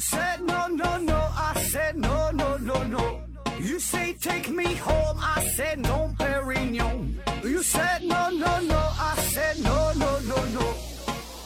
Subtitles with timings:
[0.00, 3.20] said no no no, I said no no no no.
[3.60, 7.20] You say take me home, I said no, Perignon.
[7.44, 10.74] You said no no no, I said no no no no,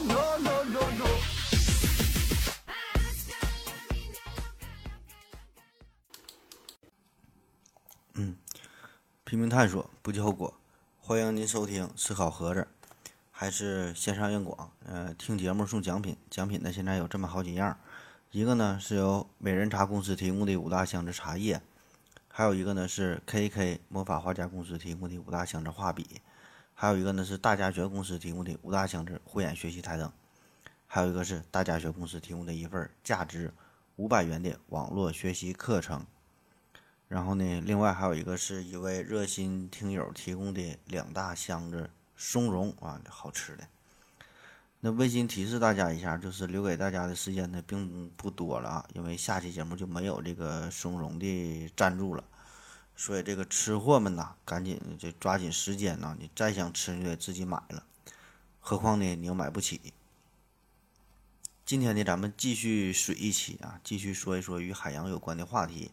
[0.07, 1.09] no no no no.
[9.25, 10.55] 拼命探索，不计后果。
[11.01, 12.69] 欢迎您收听思考盒子，
[13.33, 14.71] 还是线上硬广。
[14.87, 17.77] 呃，听节目送奖品，奖品呢现在有这么好几样，
[18.35, 21.63] 一个呢是由美人茶公司提供的五大箱子茶叶，
[22.27, 26.21] 还有一个呢是 KK 魔法画家公司提供的五大箱子画笔，
[26.75, 30.13] 还有一个呢是大家学公司提供的五大箱子护眼学习台灯，
[30.89, 33.55] 还有一个是大家学公司提供的一份价值
[33.95, 36.05] 五百元的网络学习课程。
[37.07, 43.69] 然后呢，另外还有一个是一位热心听友提供的两大箱子松茸啊，好吃的。
[44.85, 52.23] 那温馨提示大家一下，就是留给大家的时间呢并不多了啊，因为下期节目就没有这个松茸的赞助了，
[52.95, 57.83] 所以这个吃货们呐，赶紧就抓紧时间呐，你再想吃你得自己买了，
[58.61, 59.81] 何况呢你又买不起。
[61.65, 65.93] 今天呢，咱们继续水一期啊，继续说一说与海洋有关的话题。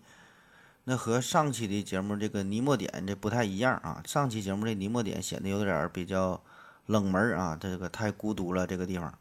[0.84, 6.44] 那和上期的节目这个尼莫点这不太一样啊，上期节目这尼莫点显得有点比较
[6.86, 9.14] 冷门啊，这个太孤独了这个地方。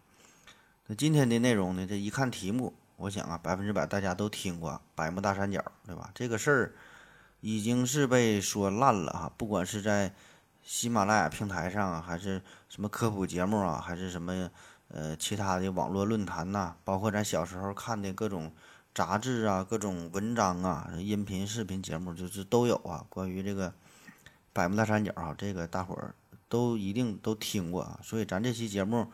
[0.86, 6.10] 那今天的内容呢，这一看题目，我想啊，百分之百大家都听过百慕大三角，对吧？
[6.14, 6.72] 这个事儿
[7.40, 10.12] 已经是被说烂了哈，不管是在
[10.62, 14.50] 喜马拉雅平台上，还是什么科普节目啊，还是什么
[14.88, 18.52] 呃其他的网络论坛呐，包括咱小时候看的各种。
[18.92, 23.06] 杂志啊，各种文章啊，音频、视频节目就是都有啊。
[23.08, 23.72] 关于这个
[24.52, 26.12] 百慕大三角啊，这个大伙儿
[26.50, 27.98] 都一定都听过啊。
[28.02, 29.10] 所以咱这期节目，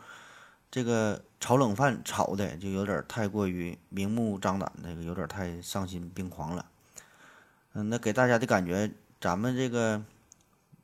[0.69, 6.65] 这个炒冷饭炒的就有点太过于明目张胆，那个有点太丧心病狂了。
[7.71, 10.03] 嗯，那给大家的感觉，咱们这个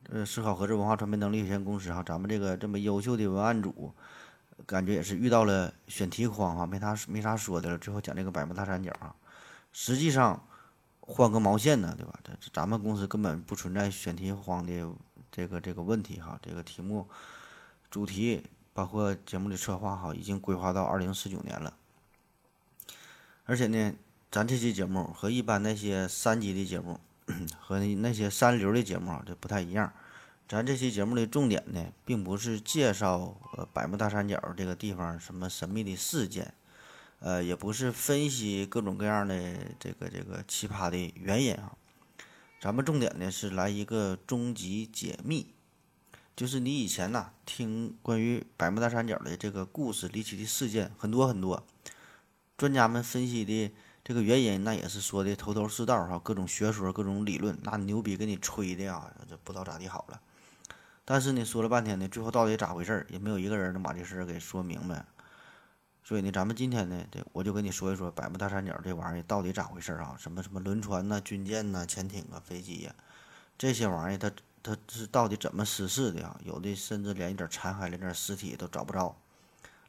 [0.09, 3.93] 呃思考盒子文化传媒能力有限公司哈，咱们这个这么优秀的文案组。
[4.67, 7.77] 感觉也是遇到了选题荒哈，没啥没啥说的了。
[7.77, 9.13] 最后讲这个百慕大三角啊，
[9.73, 10.45] 实际上
[11.01, 12.17] 换个毛线呢，对吧？
[12.23, 14.87] 这咱们公司根本不存在选题荒的
[15.33, 16.39] 这个这个问题哈。
[16.41, 17.09] 这个题目、
[17.89, 21.73] 主题包括节目的策划哈，已经规划到二零四九年了。
[23.45, 23.93] 而且呢，
[24.31, 26.99] 咱这期节目和一般那些三级的节目
[27.59, 29.91] 和那些三流的节目啊，这不太一样。
[30.47, 33.35] 咱这期节目的重点呢，并不是介绍
[33.73, 36.53] 百慕大三角这个地方什么神秘的事件，
[37.19, 39.35] 呃，也不是分析各种各样的
[39.79, 41.71] 这个这个奇葩的原因啊。
[42.63, 45.53] 咱们重点呢是来一个终极解密，
[46.33, 51.67] 就是你以前呐听关于百慕大三角的这个故事、离奇的事件很多很多，
[52.55, 53.69] 专家们分析的
[54.01, 60.21] 这个原因，那也是说的头头是道哈，各种学说、各种理论，那牛逼给你吹的呀，这不知道咋地好了。
[61.03, 65.05] 但是呢，说了半天呢，最后到底咋回事儿，也没有一个人能把这事儿给说明白。
[66.03, 70.15] 所以呢，咱们今天呢，这我就跟你说一说百慕大三角这玩意儿到底咋回事儿啊？
[70.19, 72.93] 什么什么轮船呐、军舰呐、潜艇啊、飞机呀，
[73.57, 74.29] 这些玩意儿它
[74.61, 76.37] 它是到底怎么失事的啊？
[76.43, 79.15] 有的甚至连一点残骸、连点尸体都找不着，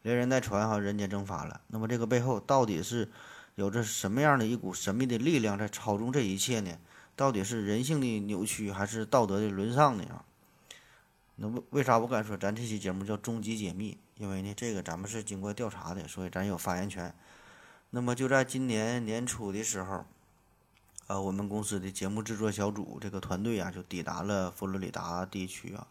[0.03, 1.61] 连人带船哈人间蒸发了。
[1.67, 3.11] 那么这个背后到底是
[3.57, 6.79] 有着什么样的一股神秘的力量在操纵这一切呢？
[7.17, 10.05] 到底是人性的扭曲还是道德的沦丧呢？
[10.11, 10.25] 啊？
[11.37, 13.99] 那为为啥我敢说咱这期节目叫终极解密？
[14.17, 17.13] 因为呢，这个咱们是经过调查的，所以咱有发言权。
[17.91, 20.05] 那么就在今年年初的时候，
[21.09, 25.89] 呃，我们公司的节目制作小组这个团队啊，就抵达了佛罗里达地区啊，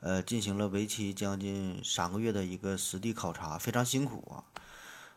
[0.00, 4.42] 呃，进行了为期将近三个月的一个实地考察，非常辛苦啊。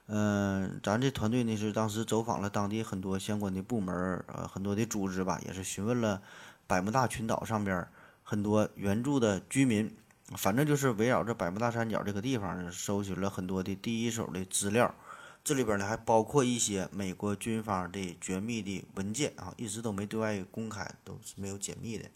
[0.05, 6.21] 嗯，咱这团队呢是当时走访了当地很多相关的部门，呃，很多的组织吧，也是询问了
[6.67, 7.87] 百慕大群岛上边。
[8.23, 9.95] 很多原著的居民，
[10.37, 14.95] 反正就是围绕着百慕大三角这个地方，搜寻了很多的第一手的资料。
[15.43, 22.09] 这里边呢还包括一些美国军方的绝密的文件啊，一直都没对外公开，都是没有解密的。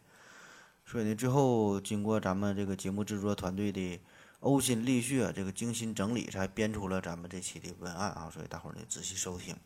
[0.86, 4.00] 所以呢，最后经过咱们这个节目制作团队的
[4.40, 8.30] 呕心沥血，这个精心整理，才编出了咱们这期的文案啊。
[8.34, 9.58] 所以大伙儿呢仔细收听。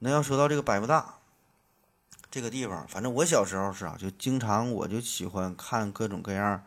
[0.00, 1.20] 那要说到这个百慕大。
[2.36, 6.62] 这个地方，反正我小时候是啊，就经常我就喜欢看各种各样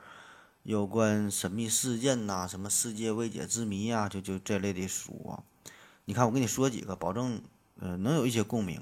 [0.64, 5.46] 有关神秘事件呐，什么世界未解之谜呀，就就这类的书啊。
[6.06, 7.44] 你看，我跟你说几个，保证
[7.80, 8.82] 呃能有一些共鸣。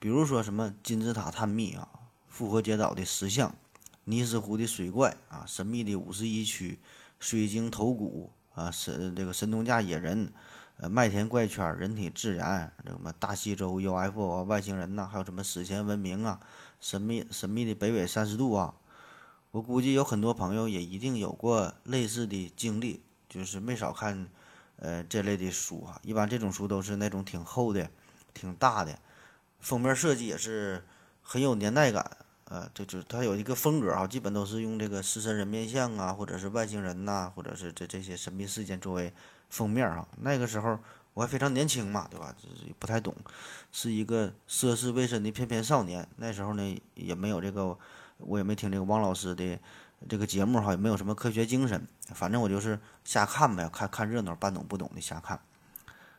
[0.00, 1.88] 比如说什么金字塔探秘啊，
[2.26, 3.54] 复活节岛的石像，
[4.02, 6.80] 尼斯湖的水怪啊，神秘的五十一区，
[7.20, 10.32] 水晶头骨啊，神这个神农架野人，
[10.78, 16.40] 呃麦田怪圈、人体自然、什么大西洲、UFO 啊、外星人呐、还有什么史前文明啊、
[16.80, 18.74] 神秘神秘的北纬三十度啊。
[19.50, 24.28] 我估计有很多朋友也一定有过类似的经历，就是没少看，
[24.76, 25.98] 呃这类的书啊。
[26.04, 27.90] 一般这种书都是那种挺厚的、
[28.32, 28.98] 挺大的，
[29.58, 30.84] 封面设计也是
[31.22, 32.18] 很有年代感。
[32.44, 39.12] 呃，这就它有一个风格啊，基本都是用这个狮身人面像啊，或者是外星人呐、或者是这这些神秘事件作为
[39.48, 40.06] 封面啊。
[40.20, 40.78] 那个时候
[41.14, 42.34] 我还非常年轻嘛，对吧？
[42.36, 43.14] 就是不太懂，
[43.72, 46.06] 是一个涉世未深的翩翩少年。
[46.16, 47.76] 那时候呢，也没有这个，
[48.18, 49.58] 我也没听这个汪老师的
[50.08, 55.40] 这个节目哈，也没有什么科学精神，反正我就是瞎看呗，看看热闹，半懂不懂的瞎看。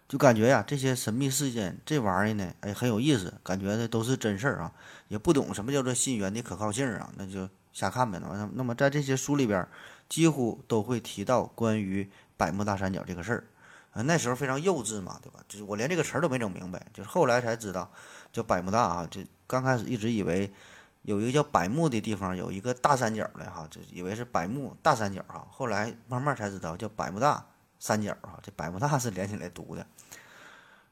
[0.10, 4.74] 就感觉呀，这些神秘事件这玩意儿呢，哎，很有意思，感觉呢都是真事儿啊，
[5.08, 8.20] 也不懂什么叫做信源的可靠性啊，那就瞎看呗。
[8.20, 9.66] 那么，那么在这些书里边，
[10.10, 12.10] 几乎都会提到关于
[12.40, 13.44] 百慕大三角这个事儿。
[13.92, 15.40] 啊，那时候非常幼稚嘛，对吧？
[15.48, 17.92] 就是我连这个词儿都没整明白，就是后来才知道
[18.32, 19.08] 叫百慕大啊。
[19.10, 20.54] 就刚开始一直以为
[21.02, 25.48] 有一个叫百慕的地方有一个大三角的哈，就以为是百慕大三角哈。
[25.50, 27.44] 后来慢慢才知道叫百慕大
[27.80, 29.86] 三角哈，这百慕大是连起来读的。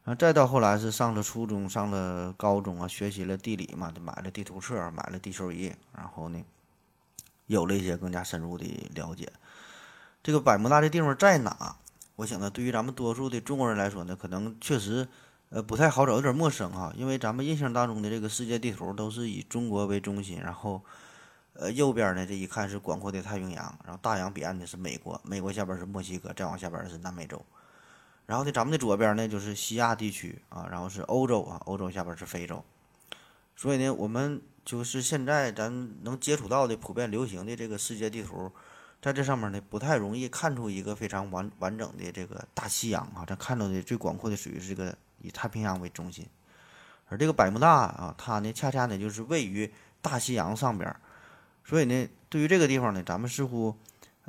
[0.03, 6.43] 然后再到后来是上了初中，上了高中啊，学习了地理嘛，就买了地图册，买了地球仪，然后呢，
[7.45, 8.65] 有了一些更加深入的
[8.95, 9.31] 了解。
[10.23, 11.75] 这个百慕大这地方在哪？
[12.17, 15.07] 我想呢，对于咱们多数的中国人来说呢，可能确实
[15.49, 16.91] 呃不太好找，有点陌生哈。
[16.97, 20.81] 因为咱们印象当中的这个世界地图都是以中国为中心，然后
[21.53, 27.45] 呃右边呢这一看是广阔的太平洋，然后大洋彼岸的是美国，美国下边是墨西哥，再往下边是南美洲。
[28.25, 32.63] 然后呢，咱们的左边呢就是西亚地区啊，然后是欧洲啊，欧洲下边是非洲。
[33.55, 38.51] 所以呢，我们就是现在咱能接触到的普遍流行的这个世界地图，
[39.07, 43.23] 在这上面呢不太容易看出一个非常完完整的这个大西洋啊。
[43.25, 46.27] 咱看到的最广阔的属于是这个以太平洋为中心，
[47.07, 49.71] 而这个百慕大啊，它呢恰恰呢就是位于
[50.01, 50.93] 大西洋上边。
[51.63, 53.77] 所以呢，对于这个地方呢，咱们似乎。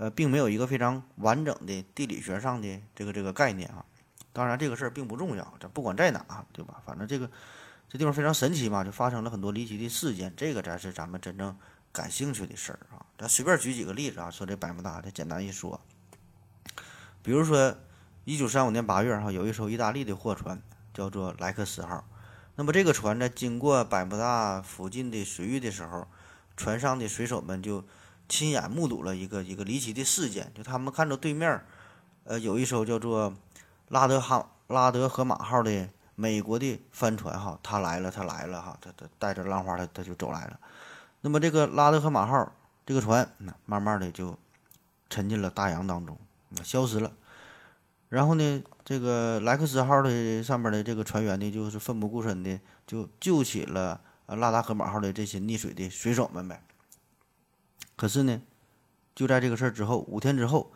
[0.00, 3.84] 呃，并没有一个非常完整的地理学上的这个这个概念啊。
[4.32, 6.80] 当然，这个事儿并不重要，咱不管在哪，对吧？
[6.86, 7.28] 反正这个
[7.88, 11.58] 这地方非常神奇嘛，就发生了很多离奇的事件，这个才是咱们真正
[11.92, 13.04] 感兴趣的事儿啊。
[13.18, 15.80] 咱随便举几个例子啊，说这百慕大，这简单一说。
[17.22, 17.76] 比如说，
[18.24, 20.60] 一九三五年八月哈，有一艘意大利的货船
[20.92, 22.04] 叫做莱克斯号。
[22.56, 26.06] 那么这个船在经过百慕大附近的水域的时候，
[26.56, 27.84] 船上的水手们就。
[28.30, 31.64] 亲眼目睹了一个一个离奇的事件，就他们看着对面，
[32.24, 33.34] 呃，有一艘叫做
[33.88, 40.60] 拉德哈拉德河马号的美国的帆船，哈，他来了，他来了，哈，他他带着浪花，他他就走来了。
[41.20, 42.52] 那么这个拉德河马号
[42.86, 44.38] 这个船，那慢慢的就
[45.10, 46.16] 沉进了大洋当中，
[46.62, 47.12] 消失了。
[48.08, 56.62] 然后呢，这个莱克斯号的上面的这个船员呢，就是奋不顾身的就救起了拉达河马号的这些溺水的水手们呗。
[57.96, 58.40] 可是呢，
[59.14, 60.72] 就在这个事儿之后，五天之后，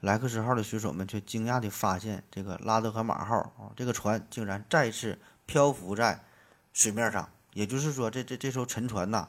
[0.00, 6.22] 莱克斯号的水手们却惊讶的发现，这个拉德河马号啊，这个船竟然再次漂浮在
[6.72, 7.28] 水面上。
[7.54, 9.28] 也就是说，这这这艘沉船呐，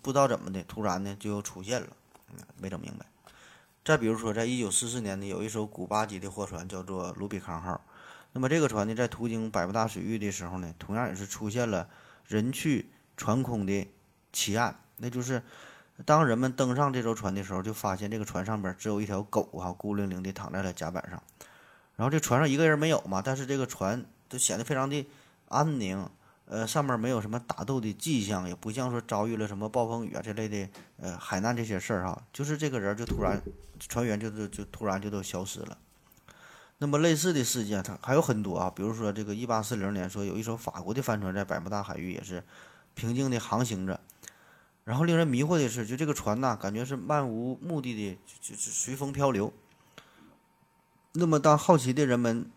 [0.00, 1.88] 不知道怎么的，突然呢就又出现了，
[2.60, 3.06] 没整明白。
[3.84, 7.80] 再比如说，在一九四四年呢，有一艘古巴籍的货船叫做卢比康号，
[8.32, 11.88] 那么这个船呢，在途经百慕大水域的时候呢，同样也是出现了
[12.26, 13.88] 人去船空的
[14.32, 15.42] 奇案，那就是。
[16.04, 21.22] 当人们登上这艘船的时候，就发现这个船上边只有一条狗啊，孤零零的躺在了甲板上。
[21.94, 25.06] 然后这船上一个人没有嘛，但是这个船都显得非常的
[25.50, 26.10] 安宁。
[26.54, 30.68] 呃，上面没有什么打斗的迹象，也不像说遭遇了什么暴风雨啊这类的
[30.98, 32.22] 呃海难这些事儿哈。
[32.32, 33.42] 就是这个人就突然，
[33.80, 35.76] 船员就是就突然就都消失了。
[36.78, 42.44] 那么类似的事件它还有很多啊，比如说这个一八四零年说有一艘法国的帆船在百慕大海域也是
[42.94, 43.98] 平静的航行着。
[44.84, 49.52] 然后令人迷惑的是，就这个船呐，感觉是漫无目的的，就是随风漂流。
[51.12, 52.48] 那么，当好奇的人们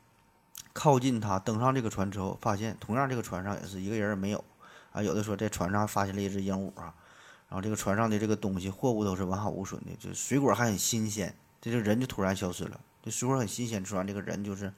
[0.77, 4.43] 靠近他，登上这个船之后，发现同样这个船上也是一个人也没有
[4.91, 5.01] 啊。
[5.01, 6.93] 有的说在船上发现了一只鹦鹉啊，
[7.49, 11.35] 然后这个船上的这个东西货物都是完好无损的，就水果还很新鲜。
[11.59, 14.71] 这就人就突然消失了，这水果很新鲜，突然这个人就是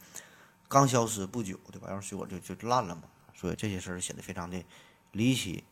[0.69, 1.87] 刚消失不久，对吧？
[1.89, 3.01] 然后水果就就烂了嘛。
[3.35, 4.63] 所以这些事儿显得非常的
[5.11, 5.65] 离奇。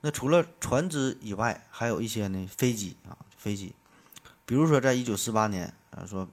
[0.00, 3.72] 那除了船只以外，还有一些呢飞机啊，飞机，
[4.44, 6.28] 比如说在一九四八年啊，说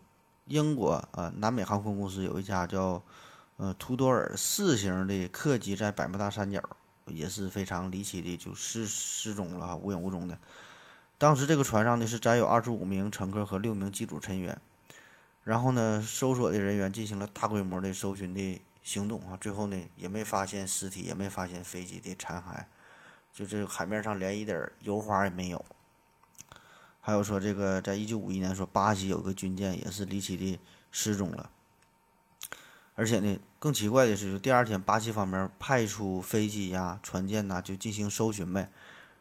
[0.46, 3.02] 英国啊南美航空公司有一家叫
[3.58, 6.62] 呃图多尔四型的客机在百慕大三角
[7.08, 10.38] 也是非常离奇的就失失踪了哈，无影无踪的。
[11.18, 14.60] 当时这个船上呢是载有二十五名乘客和六名机组成员，
[15.44, 22.66] 然后呢，搜索的人员进行了大规模的搜寻的行动啊，最后呢也没发现尸体，也没发现飞机的残骸，
[23.34, 25.66] 就这海面上连一点油花也没有。
[27.06, 30.60] 还有说这个，在一九五一年说巴西有个军舰也是离奇的
[30.90, 31.52] 失踪了，
[32.96, 38.72] 而且呢，更奇怪的是，就第二天巴西方面派出飞机呀、船舰呐，就进行搜寻呗。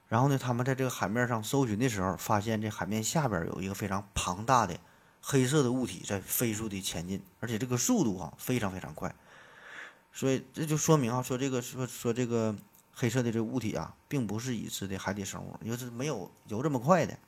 [0.09, 4.79] 然后呢，他们在这个海面上搜寻的时候，发现这海面下边有一个非常庞大的。
[5.27, 9.15] 黑色的物体在飞速的前进，而且这个速度哈非常非常快，
[10.13, 12.55] 所以这就说明啊，说这个说说这个
[12.95, 17.19] 黑色的这物体啊，并不是已知的海底生物，因为是没有游这么快的，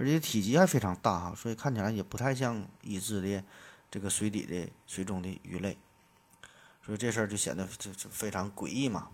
[0.00, 3.44] 而且体积还非常大哈，所以看起来也不太像已知的
[3.90, 5.76] 这个水底的水中的鱼类，
[6.82, 9.08] 所以这事儿就显得就就非常诡异嘛。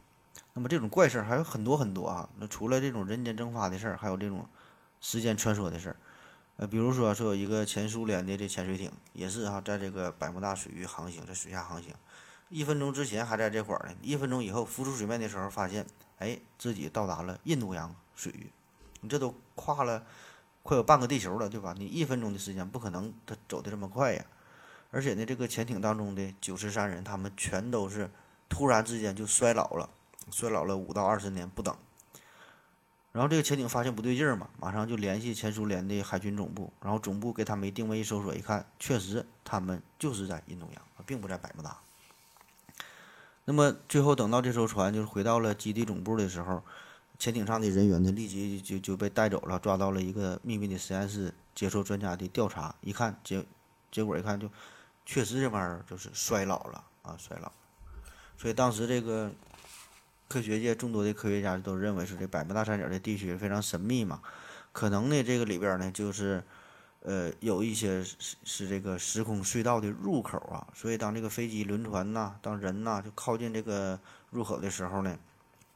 [0.52, 4.48] 那么这种怪事儿还有很多很多啊，那除了这种人间蒸发的事儿，还有这种
[5.00, 5.96] 时间穿梭的事儿。
[6.58, 11.92] 呃，比如说说有一个前苏联的这潜水艇，也是哈，在这个百慕大水域航行，在水下航行，
[12.48, 15.84] 一分钟之前还在这块儿呢，一分钟以后浮出水面的时候，发现，
[16.18, 18.50] 哎，自己到达了印度洋水域，
[19.00, 20.06] 你这都跨了
[20.66, 21.74] 快有半个地球了，对吧？
[21.78, 24.24] 你一分钟的时间不可能他走的这么快呀，
[24.90, 28.10] 而且呢，这个潜艇当中的九十三人，他们全都是
[28.48, 29.88] 突然之间就衰老了，
[30.30, 31.74] 衰老了五到二十年不等。
[33.12, 41.78] 然后这个潜艇发现不对劲儿嘛，马上就联系前苏联的海军总部，然后总部给他们定位一搜索，一看，确实他们就是在印度洋，并不在百慕大。
[43.46, 46.62] 那么最后等到这艘船就是回到了基地总部的时候，
[47.18, 53.44] 潜艇上的人员呢立即就就被带走了，抓到了一个秘密的实验室接受专家的调查，一看结
[53.90, 54.50] 结果一看就
[55.04, 57.50] 确实这玩意儿就是衰老了啊，衰老。
[58.36, 59.32] 所以当时这个。
[60.28, 64.20] 科学界众多的科学家都认为是这百慕大三角的地区非常神秘嘛，
[64.72, 66.42] 可能呢这个里边呢就是，
[67.02, 73.96] 呃有一些是是这个时空隧道的入口啊，所以当这个飞机、轮船呐，当人呐就靠近这个
[74.30, 75.16] 入口的时候呢，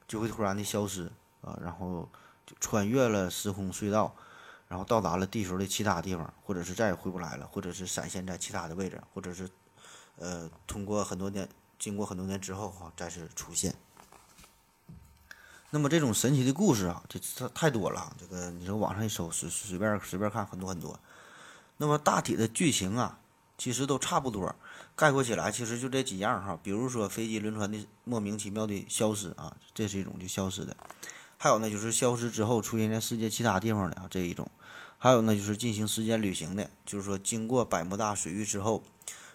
[0.09, 1.09] 就会突然的消失
[1.43, 2.09] 啊，然后
[2.47, 4.15] 就穿越了时空隧道，
[4.69, 9.49] 然后到达了地球的其他地方，或者是再也回不来了，或者是闪现在其他的位置，或者是，
[10.17, 13.75] 呃通过很多年，经过很多年之后哈再次出现。
[15.73, 18.13] 那么这种神奇的故事啊，这这太多了。
[18.19, 20.99] 这个你说网上一搜，随随便随便看很多很多。
[21.77, 23.21] 那么大体的剧情啊，
[23.57, 24.53] 其实都差不多。
[24.97, 26.59] 概括起来，其实就这几样哈。
[26.61, 30.75] 比如说飞机、轮船的莫名其妙的消失啊，这是一种就消失的；
[31.43, 34.45] 还有呢，就是消失之后出现在世界其他地方的啊这一种；
[34.99, 38.83] 还有呢，就是进行时间旅行的，就是说经过百慕大水域之后，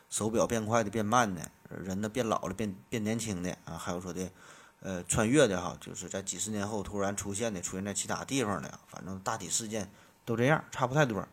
[0.07, 4.29] 手表变快的、变慢的，人呢变老了、变变年轻的啊，还有说的。
[4.81, 9.89] 呃，穿越的哈，就是在几十年后突然出现的，出现在其他地方的，反正大体事件
[10.25, 11.27] 都这样，差不太多。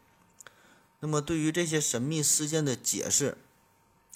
[1.00, 3.37] 那么对于这些神秘事件的解释，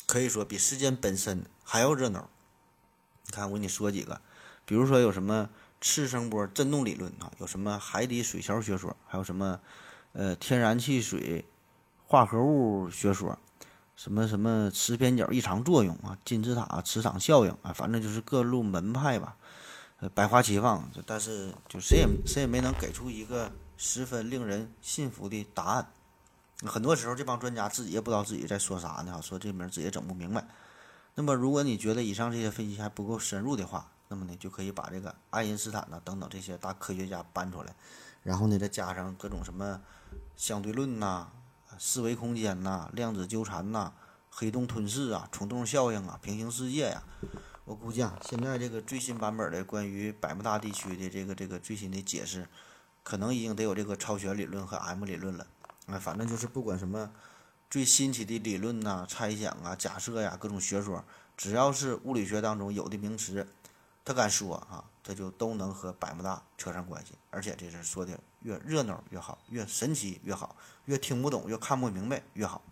[0.06, 2.30] 可以说比事件本身还要热闹。
[3.26, 4.22] 你看，我给你说几个，
[4.64, 5.50] 比如说有什么
[5.94, 9.60] 次声波振动理论啊，有什么海底水桥学说，还有什么
[10.12, 11.44] 呃天然气水
[12.06, 13.38] 化合物学说。
[13.94, 19.34] 什么什么磁偏角异常作用啊，金字塔磁场效应啊，反正就是各路门派吧，
[20.00, 25.90] 呃，百花齐放，但是就谁也谁也没能给出一个十分令人信服的答案。
[26.66, 30.46] 很多时候，这帮专家自己也不知道自己在说啥呢，说这名自己也整不明白。
[31.14, 37.74] 那么，如果你觉得以上这些分析还不够深入的话，那么呢，就可以把这个爱因斯坦呐等等这些大科学家搬出来，
[38.22, 39.80] 然后呢，再加上各种什么
[40.36, 41.30] 相对论呐。
[41.78, 43.92] 四维空间呐，量子纠缠呐，
[44.30, 47.02] 黑洞吞噬啊，虫洞效应啊，平行世界呀，
[47.66, 52.48] 我估计啊，现在这个最新版本的关于百慕大地区的这个这个最新的解释，
[53.02, 55.46] 可能已经得有这个超弦理论和 M 理论了。
[55.86, 57.10] 哎，反正就是不管什么
[57.68, 61.04] 最新奇的理论呐、猜想啊、假设呀，各种学说，
[61.36, 63.46] 只要是物理学当中有的名词，
[64.06, 68.18] 他敢说啊，他就都能和百慕大扯上关系，而且这事说的。
[68.42, 72.62] 越热闹越好，越神奇越好，越听不懂越看不明白越好。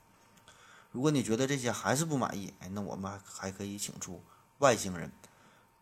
[0.92, 4.22] 如果你觉得这些还是不满意，哎，那我们还可以请出
[4.58, 5.10] 外星人，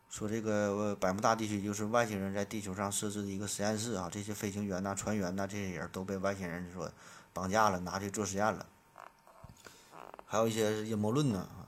[0.09, 6.91] 说这个百慕大地区就是外星人在地球上设置的一个实验室啊，这些飞行员呐、船员呐，这些人都被外星人说
[7.31, 8.65] 绑架了，拿去做实验了。
[10.25, 11.62] 还有一些阴谋论呢啊，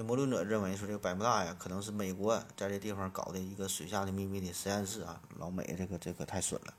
[0.00, 6.72] 阴谋论者认为说这个百慕大呀，可能是美国在这地方搞的一个水下的秘密的实验室啊，老美这个这个太损了。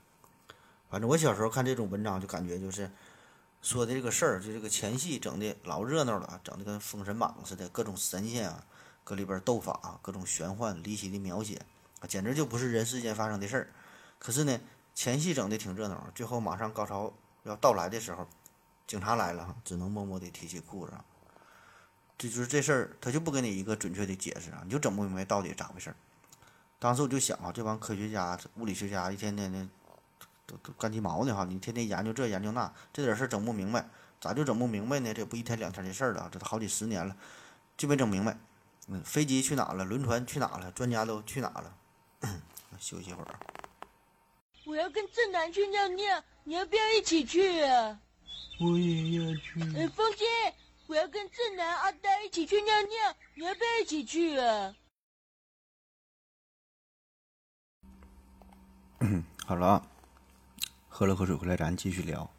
[0.90, 2.90] 反正我小时候看这种文章，就感觉就是
[3.60, 8.66] 说的这个事儿，就这个前戏整的老热闹了，整的跟《封神榜》似的，各种神仙啊，
[9.04, 11.62] 搁里边斗法啊，各种玄幻离奇的描写
[12.00, 13.68] 啊，简直就不是人世间发生的事儿。
[14.18, 14.58] 可是呢，
[14.96, 17.12] 前戏整的挺热闹，最后马上高潮
[17.44, 18.26] 要到来的时候，
[18.84, 20.92] 警察来了，只能默默地提起裤子。
[22.18, 25.96] 这就是这事儿，他就不给你一个准确的解释啊，你就整不明白到底咋回事儿。
[26.78, 29.68] 当时我就想啊，这帮科学家、物理学家一天天的
[30.46, 33.88] 都都干鸡毛呢哈，你天天研究这研究那，这点事儿整不明白，
[34.20, 35.12] 咋就整不明白呢？
[35.14, 37.16] 这不一天两天的事儿了，这都好几十年了，
[37.76, 38.36] 就没整明白。
[38.88, 39.84] 嗯，飞机去哪了？
[39.84, 40.70] 轮船去哪了？
[40.72, 41.74] 专家都去哪了？
[42.78, 43.38] 休息会儿。
[44.64, 47.98] 我要跟正南去尿尿，你要不要一起去啊？
[48.60, 49.60] 我也要去。
[49.76, 50.24] 呃，风姐，
[50.86, 54.74] 我要跟正南、阿呆一起去尿尿，你要不要一起去啊？
[59.46, 59.86] 好了啊，
[60.88, 62.30] 喝了口水回来，咱继续聊。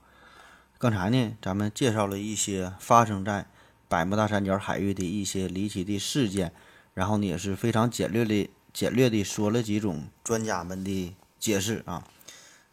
[0.78, 3.48] 刚才呢，咱们介绍了一些发生在
[3.88, 6.54] 百慕大三角海域的一些离奇的事件，
[6.94, 12.06] 然后呢，也是非常简略的、简略的说了几种专家们的解释啊。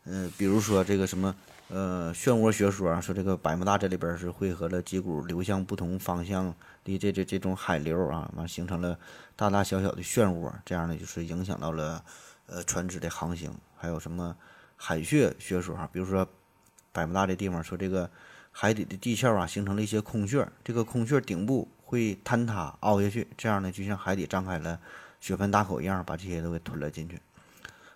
[0.05, 1.37] 嗯，比如说这个什么
[1.73, 8.99] 呃漩涡学说啊，说这个百慕大这里边是汇合了几股流向不同方向的这这这种海流啊，完形成了
[9.37, 12.05] 大大小小的漩涡，这样呢就是影响到了
[12.47, 13.55] 呃船只的航行。
[13.77, 14.37] 还有什么
[14.77, 15.89] 海穴学说啊？
[15.93, 16.27] 比如说
[16.91, 18.11] 百慕大这地方说这个
[18.51, 24.81] 海底的地壳啊形成了一些空穴，这个空穴顶部会坍塌凹下去，这样呢就像海底张开了
[25.21, 27.21] 血盆大口一样，把这些都给吞了进去。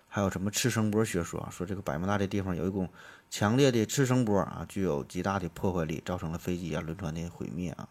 [0.07, 1.49] 还有什么次声波学说啊？
[1.51, 2.87] 说这个百慕大这地方有一股
[3.29, 7.89] 强烈的次声波啊，具有极大的破坏力，造成了飞机啊、轮船的毁灭啊。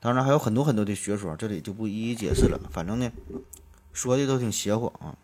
[0.00, 2.60] 当然还有很多很多的学说，这里就不一一解释了。
[2.70, 3.10] 反正呢，
[3.92, 5.16] 说的都挺邪乎啊。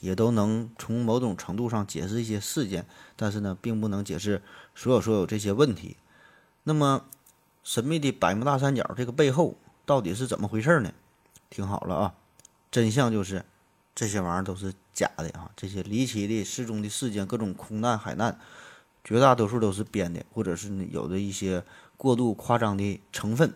[0.00, 2.86] 也都能从某种程度上解释一些事件，
[3.16, 4.40] 但是呢，并不能解释
[4.74, 5.98] 所有所有这些问题。
[6.62, 7.04] 那么，
[7.62, 10.94] 神秘的百慕大三角这个背后到底是怎么回事呢？
[11.50, 12.14] 听好了啊，
[12.70, 13.44] 真相就是
[14.00, 15.50] 这些玩意儿都是假的啊！
[15.54, 18.40] 这些离奇的失踪的事件，各种空难、海难，
[19.04, 21.62] 绝大多数都是编的，或者是有的一些
[21.98, 23.52] 过度夸张的成分。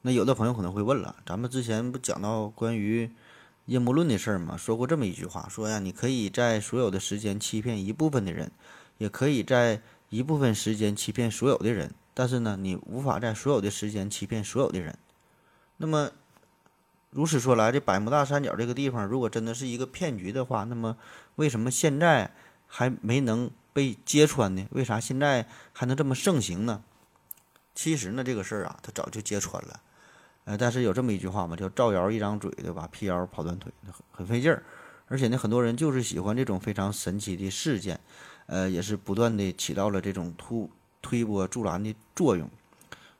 [0.00, 3.10] 那有的朋友可能会问了，咱们之前不讲到关于？
[3.66, 8.50] 阴谋论的事儿嘛，说过这么一句话，说呀，你可以在所有的时间欺骗一部分的人，
[8.96, 14.96] 也可以在一部分时间欺骗所有的人，但是呢，你无法在所有的时间欺骗所有的人。
[15.76, 16.12] 那么，
[17.10, 20.96] 如此说来，这百慕大三角这个地方，如果真的是一个骗局的话，那么
[21.36, 22.30] 为什么现在
[22.66, 24.66] 还没能被揭穿呢？
[24.72, 26.82] 为啥现在还能这么盛行呢？
[27.74, 29.80] 其实呢，这个事儿啊，它早就揭穿了。
[30.44, 32.88] 呃，但是有这么一句话嘛，叫造谣一张嘴，对吧？
[32.90, 34.62] 辟谣跑断腿，很很费劲儿。
[35.06, 37.98] 而且呢，很多人就是喜欢这种非常神奇的事件，
[38.46, 42.50] 呃，也是不断的起到了这种突推波助澜的作用。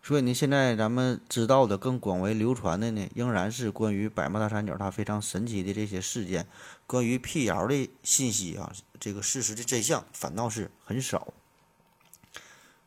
[0.09, 6.47] 所以呢，现在咱们知道的更广为流传的呢，仍然是关于百慕大三角它非常神奇的这些事件，
[6.87, 11.35] 关于辟谣的信息啊，这个事实的真相反倒是很少。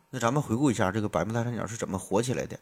[0.09, 2.59] 那咱们回顾一下这个百慕大三角是怎么火起来的。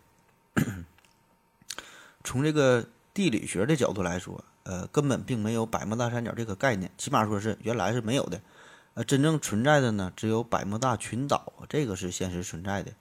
[2.25, 8.41] 从这个地理学的角度来说，呃，根本并没有百慕大三角这个概念，起码说是原来是没有的。
[8.95, 12.91] 呃，真正存在的呢，只有百慕大群岛，这个是现实存在的。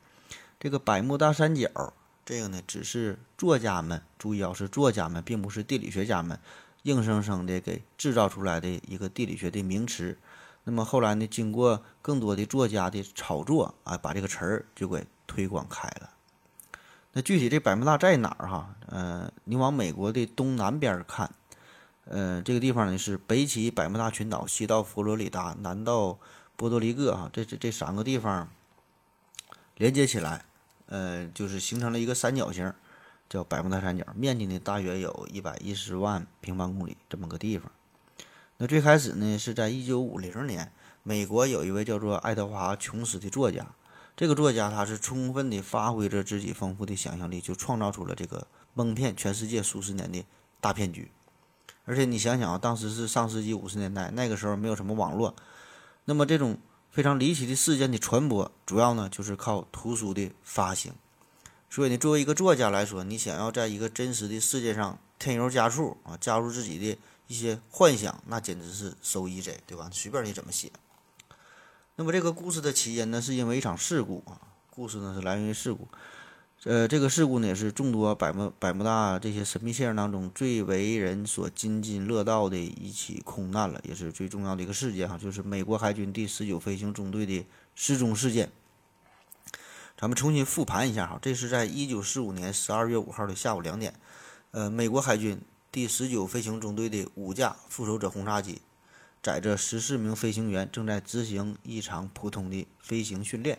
[0.61, 1.92] 这个百慕大三角，
[2.25, 6.38] 这个呢，只是作家们注意啊，是作家们，并不是地理学家们
[6.83, 10.18] 硬生生的给制造出来的一个地理学的名词。
[10.64, 16.11] 那么后来呢，经过更多的作家的炒作啊，把这个词儿就给推广开了。
[17.12, 18.75] 那具体这百慕大在哪儿哈？
[18.88, 21.31] 呃，你往美国的东南边看，
[22.05, 26.18] 呃，这个地方呢是北起百慕大群岛，西到佛罗里达，南到
[26.57, 28.49] 波多黎各哈，这这这三个地方
[29.77, 30.44] 连接起来，
[30.88, 32.72] 呃，就是形成了一个三角形，
[33.29, 37.70] 叫百慕大三角，面积呢大约有一百一十万平方公里这么个地方。
[38.57, 40.72] 那最开始呢是在一九五零年，
[41.03, 43.66] 美国有一位叫做爱德华·琼斯的作家。
[44.16, 50.24] 这个作家他是充分的发挥着自己丰富的想象力，就创造出了这个蒙骗全世界数十年的
[50.61, 51.12] 大骗局。
[51.85, 55.37] 而且你想想啊，当时是上世纪五十年代，那个时候没有什么网络，
[56.05, 56.59] 那么这种
[56.90, 60.92] 非常离奇的事件的传播，主要呢就是靠图书的发行。
[61.70, 69.90] 所以呢，作为一个作家来说，你想要在一个真实的世界上添油加醋啊，加入自己的一些幻想，那简直是 so easy，对吧？
[69.92, 70.72] 随便你怎么写。
[71.96, 74.40] 那么这个故事的起因呢，是因为一场事故啊。
[74.70, 75.88] 故事呢是来源于事故，
[76.68, 88.50] 呃，这个事故呢也是众多百慕百慕大这些神秘现象当中最为人所津津乐道的一起空难了，也是最重要的一个事件哈，就是美国海军第十九飞行中队的失踪事件。
[89.96, 93.94] 咱们重新复盘一下哈，这是在一九四五年十二月五号的下午两点，
[94.50, 95.40] 呃，美国海军
[95.72, 98.61] 第十九飞行中队的五架复仇者轰炸机。
[99.22, 103.59] 载着十四名飞行员正在执行一场普通的飞行训练。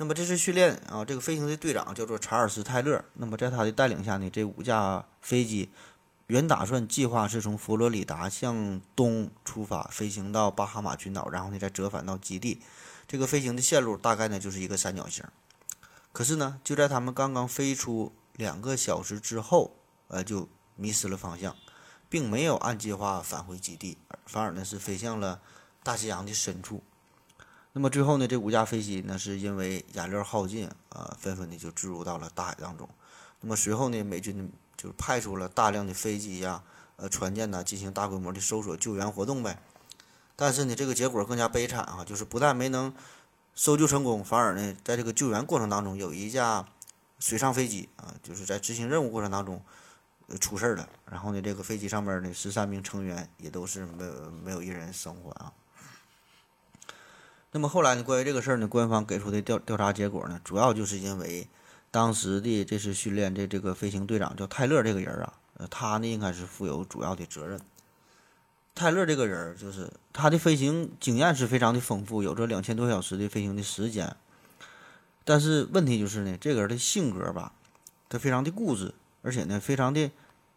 [0.00, 3.04] 那么这次训练啊，这个飞行的队长叫做查尔斯·泰勒。
[3.12, 5.68] 那么在他的带领下呢，这五架飞机
[6.28, 12.62] 原打算计划是从佛罗里达向东出发，飞行到巴哈马群岛，然后呢再折返到基地。
[13.06, 15.22] 这个飞行的线路大概呢就是一个三角形。
[16.12, 19.76] 可是呢，就在他们刚刚飞出两个小时之后，
[20.08, 21.54] 呃，就迷失了方向，
[22.08, 25.42] 并没有按计划返回基地，反而呢是飞向了
[25.82, 26.82] 大西洋的深处。
[27.72, 32.88] 那么最后呢，这五架飞机呢是因为燃料耗尽，呃，纷纷的就坠入到了大海当中。
[33.40, 36.62] 那么随后呢，美军就派出了大量的飞机呀、
[36.96, 39.62] 呃船舰呐，进行大规模的搜索救援活动呗。
[40.34, 42.92] 但是呢，这个结果更加悲惨啊，就是不但没能
[43.54, 46.66] 搜救成功，反而呢，在这个救援过程当中，有一架
[47.20, 49.62] 水上飞机啊，就是在执行任务过程当中
[50.40, 50.88] 出事儿了。
[51.08, 55.52] 然后呢，这个飞机上面呢十三名成员也都是没有没有一人生还啊。
[57.52, 61.48] 那么后来呢，关于这个事儿呢，官方给出的调调查结果呢，主要就是因为
[61.90, 67.60] 当时的这次训练的这个飞行队长叫泰勒这个人啊，呃，他呢应该是负有主要的责任。
[68.72, 74.14] 泰勒这个人就是他的飞行经验是非常的丰富，有着两千多小时的飞行的时间。
[75.24, 77.52] 但是问题就是呢，这个人的性格吧，
[78.08, 80.08] 他非常的固执，而且呢非常的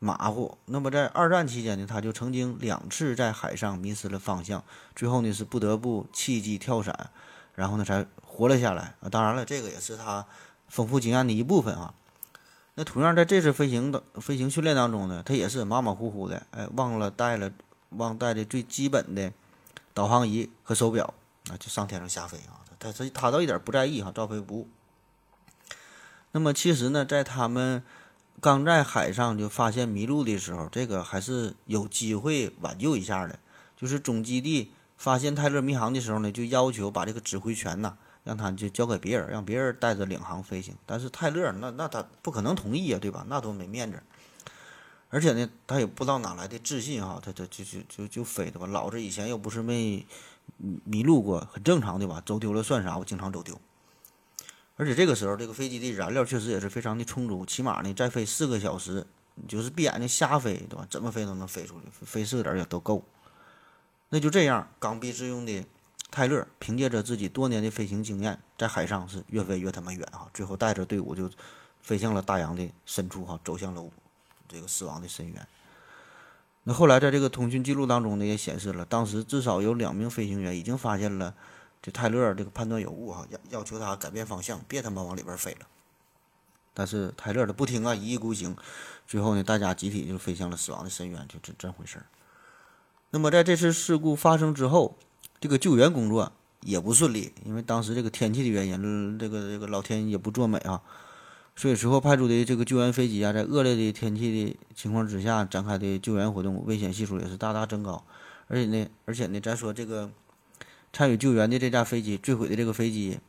[0.04, 0.58] 马虎。
[0.66, 4.63] 那么在二战期间呢，他就曾经两次在海上迷失了方向，
[4.96, 7.10] 最后呢是不得不弃机跳伞，
[7.56, 8.96] 然后呢才活了下来。
[9.02, 10.26] 啊，当然了，这个也是他
[10.68, 11.94] 丰富经验的一部分啊。
[12.76, 17.52] 那同样在这次飞行的飞行训练当中呢，他也是马马虎虎的，哎，忘了带了。
[17.96, 19.32] 忘带的最基本的
[19.94, 21.13] 导航仪和手表
[21.52, 24.68] 啊，就上天上下飞啊，他他他倒一点不在意哈，照飞不误。
[26.32, 27.84] 那么其实呢，在他们
[28.41, 33.39] 刚在海上就发现迷路的时候，这个还是有机会挽救一下的。
[33.78, 40.76] 就是中基地发现泰勒迷航的时候呢，就要求把这个指挥权呐，让他就交给别人，让别人带着领航飞行。
[40.86, 43.26] 但是泰勒那那他不可能同意呀，对吧？
[43.28, 44.02] 那多没面子。
[45.10, 48.65] 而且呢，他也不知道哪来的自信哈，他他就就就就飞的吧。
[48.67, 50.06] 老子以前又不是没
[50.58, 52.22] 迷路过，很正常的吧？
[52.26, 52.98] 走丢了算啥？
[52.98, 53.60] 我经常走丢。
[54.76, 59.06] 而且这个时候，这个飞机的燃料确实也是非常的充足，起码呢再飞四个小时，
[59.36, 60.88] 你就是闭眼睛瞎飞，对吧？
[60.90, 63.04] 怎么飞都能飞出去，飞四个点也都够。
[64.10, 65.64] 那就这样，刚愎自用的
[66.12, 71.30] 泰勒，凭借着自己多年的飞行经验，在海上是越飞越他妈远啊，最后带着队伍就
[71.82, 73.84] 飞向了大洋的深处哈，走向了。
[74.46, 75.48] 这个死亡的深渊。
[76.64, 81.34] 那后来在这个通讯记录当中呢，也显示了，当时至少有两名飞行员已经发现了
[81.84, 85.67] 这泰勒这个判断有误哈，要要求他改变方向，别他妈往里边飞了。
[86.74, 88.56] 但是泰勒他不听啊，一意孤行。
[89.06, 92.06] 最后呢，大家集体就飞向了死亡的深渊，就这这回事儿。
[93.12, 94.96] 那么在这次事故发生之后，
[95.41, 100.82] 这个救援工作也不顺利，因为当时这个天气的原因，这个这个老天也不作美啊。
[101.56, 108.04] 所以，随后派出的这个救援飞机啊，在恶劣的天气的情况之下展开的救援活动，危险系数也是大大增高。
[108.48, 110.10] 而且呢，而且呢，咱说这个
[110.94, 113.20] 参与救援的这架飞机坠毁的这个飞机，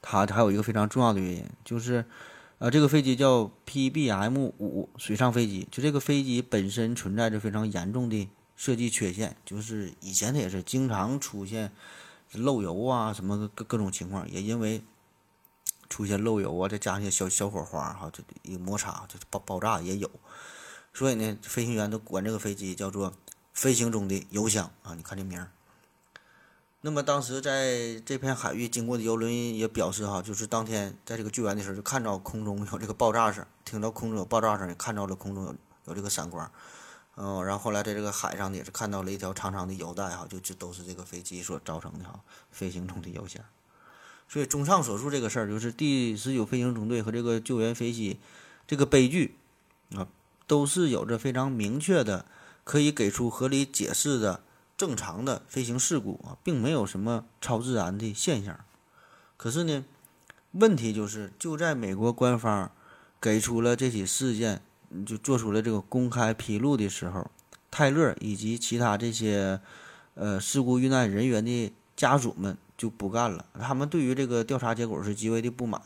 [0.00, 2.04] 它还有一个非常重要的原因，就是
[2.58, 11.70] 呃，这个飞机叫 PBM 五水上飞机，就这个飞机本身存在着非常严重的设计缺陷，就是以前它也是经常出现
[12.32, 14.82] 漏油啊什么各各种情况，也因为。
[15.88, 20.10] 出现漏油啊，再加上些小小火花哈，这一个摩擦就爆爆炸也有，
[20.94, 23.12] 所以呢，飞行员都管这个飞机叫做
[23.52, 25.50] “飞行中的油箱”啊，你看这名儿。
[26.84, 35.54] 那么当时在这片海域经过的游轮也表示哈，就是当天在这个救援的时候，就看到空中有这个爆炸声，听到空中有爆炸声，也看到了空中有
[35.86, 36.50] 有这个闪光，
[37.16, 42.18] 嗯，然后后来在这个海上也是看到了一条长长的油带哈，就就都是这个飞机所造成的哈，
[42.50, 43.40] 飞行中的油箱。
[44.28, 48.18] 所以，综上所述，这个事儿就是第十九飞行中队和这个救援飞机
[48.66, 49.36] 这个悲剧
[49.94, 50.08] 啊，
[50.48, 52.24] 都是有着非常明确的、
[52.64, 54.42] 可以给出合理解释的
[54.82, 58.58] 正常的飞行事故啊，并没有什么超自然的现象。
[59.36, 59.84] 可是呢，
[60.50, 62.68] 问题就是就在美国官方
[63.20, 64.60] 给出了这起事件
[65.06, 67.30] 就做出了这个公开披露的时候，
[67.70, 69.60] 泰勒以及其他这些
[70.14, 72.58] 呃事故遇难人员的家属们。
[72.74, 73.46] 就不干了。
[73.60, 75.80] 他们对于这个调查结果是极为的不满，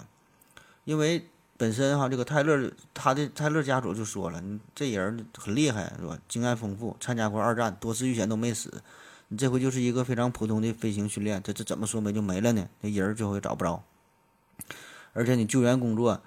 [0.84, 6.18] 因为本身哈这个泰勒他的泰勒家属就说了，你这人很厉害是吧？
[6.28, 8.82] 经验丰富，参加过二战，多次遇险都没死。
[9.28, 12.68] 你这回就是一个非常普通的飞行训练，这这怎么说没就没了呢？
[12.80, 13.82] 那人最后也找不着。
[15.12, 16.20] 而且你救援工作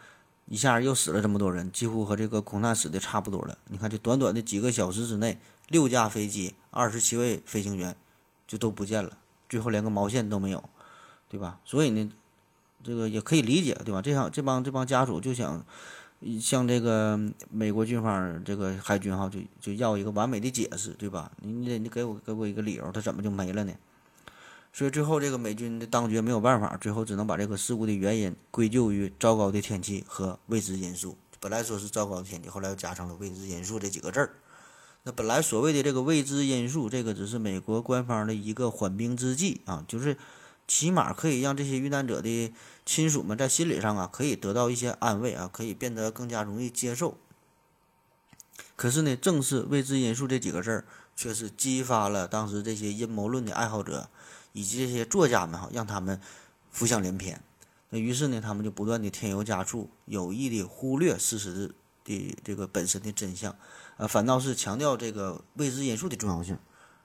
[0.48, 3.58] 一下又死了这么多人，几乎和这个空难死的差不多了。
[3.68, 7.96] 你看这短短的几个小时之内，六架飞机，二十七位飞行员
[8.48, 9.18] 就都不见了。
[9.48, 10.68] 最后连个毛线都没有，
[11.30, 11.60] 对吧？
[11.64, 12.12] 所以呢，
[12.84, 14.02] 这个也可以理解，对吧？
[14.02, 15.66] 这样这帮这帮家属就想
[16.42, 21.32] 向这个美国军方这个海军哈，就就要一个完美的解释，对吧？
[21.42, 23.74] 你你得你给我给我一个理由，他怎么就没了呢？
[24.72, 31.18] 所以最后这个美军的当局没有办法，最后只能把这个事故的原因归咎于糟糕的天气和未知因素。
[31.40, 34.32] 本来说是糟糕的天气，后来又加上了未知因素这几个字儿。
[35.04, 40.18] 那本来所谓的这个未知因素，这个只是美国官方的一个缓兵之计啊，就是
[40.70, 42.54] 起码可以让这些遇难者的
[42.86, 47.18] 亲属们在心理上啊可以得到一些安慰啊，可以变得更加容易接受。
[48.78, 54.08] 可是呢，正是未知因素这几个字儿，却是激发了当时这些阴谋论的爱好者。
[54.52, 56.20] 以及这些作家们哈，让他们
[56.72, 57.40] 浮想联翩。
[57.92, 61.72] 那于是呢，他们就不断的添油加醋，有意的忽略事实
[62.04, 63.56] 的这个本身的真相，
[63.98, 66.58] 啊，反倒是强调这个未知因素的重要性。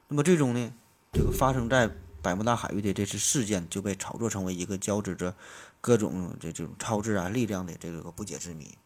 [0.09, 0.73] 那么最终呢，
[1.13, 5.35] 这个发生在百慕大海域的这次事件就被炒作成为一个交织着
[5.81, 8.77] 各种这这种超自然力量的这个不解之谜。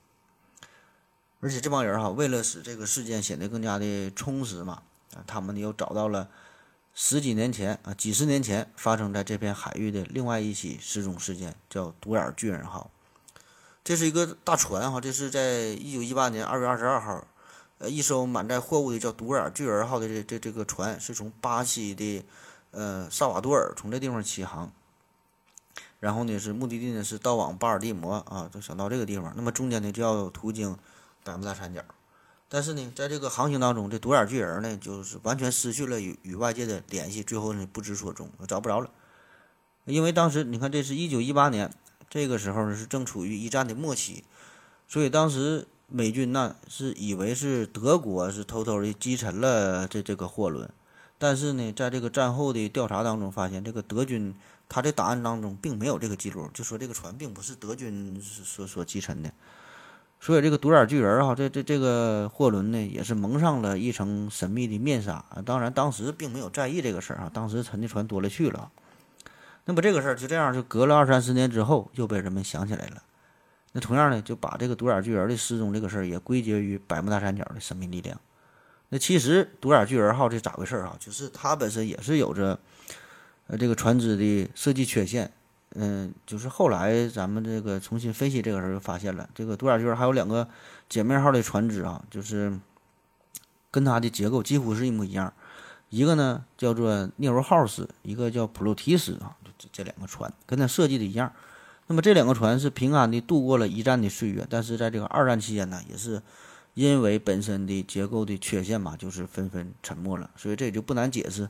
[1.40, 4.82] 而且这帮人哈，为了使这个事件显得更加的充实嘛，
[5.14, 6.28] 啊，他们呢又找到了。
[7.00, 12.90] 十几年前啊，几十年前发生在这片海域的另外一起失踪事件，叫“独眼巨人号”。
[13.84, 17.24] 这是一个大船哈，这是在一九一八年二月二十二号，
[17.78, 22.24] 呃，一艘满载货物的叫“独眼巨人号”的这这这个船是从巴西的
[22.70, 24.72] 呃萨瓦多尔从这地方起航，
[26.00, 30.76] 然后呢是目的地呢是到往巴尔的摩啊，就想到这个地方，那么中间呢就要途经
[31.24, 31.84] 百慕大三角。
[32.50, 38.90] 但是呢，在这个航行当中，这独眼巨人呢，就是完全失去了与与外界的联系，最后呢不知所踪，找不着了。
[39.84, 41.70] 因为当时你看，这是一九一八年，
[42.08, 44.24] 这个时候呢是正处于一战的末期，
[44.86, 50.70] 所以当时美军呢是以为是德国是偷偷的击沉了这这个货轮，
[51.18, 54.34] 但是呢，在这个战后的调查当中发现，这个德军
[54.68, 59.30] 他的档案当中并没有这个记录，就说这个船并不是德军所所击沉的。
[60.20, 65.42] 所以这个独眼巨人哈，这这这个货轮呢，也是蒙上了一层神秘的面纱啊。
[65.44, 68.70] 当然，当时并没有在意这个事儿啊，当时沉的船多了去了。
[69.64, 73.02] 那么这个事儿就这样，就隔了二三十年之后，又被人们想起来了。
[73.72, 78.20] 那同样呢，就把这个独眼巨人的失踪这个事儿也归结于百慕大三角的神秘力量。
[78.90, 80.96] 那其实独眼巨人号这咋回事儿啊？
[80.98, 82.58] 就是它本身也是有着
[83.46, 85.30] 呃这个船只的设计缺陷。
[85.74, 90.48] 嗯，就是后来咱们这个重新分析这个时候，就发现了这个独眼巨人还有两个
[90.88, 92.58] 姐妹号的船只啊，就是
[93.70, 95.30] 跟它的结构几乎是一模一样。
[95.90, 101.30] 一个呢叫做涅罗号式，一个叫普洛提斯啊，这这两个船跟它设计的一样。
[101.86, 106.22] 那么这两个船是平安的度过了一战的岁月，但是在这个二战期间呢，也是
[106.78, 110.30] 因为本身的结构的缺陷嘛，就是纷纷沉没了。
[110.36, 111.48] 所以这也就不难解释。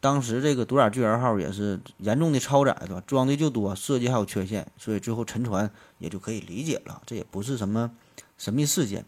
[0.00, 3.02] 当时这个独眼巨人号也是严重的超载，对吧？
[3.06, 7.00] 装的就多，设计还有缺陷，所以最后沉船也就可以理解了。
[7.06, 7.90] 这也不是什么
[8.36, 9.06] 神秘事件。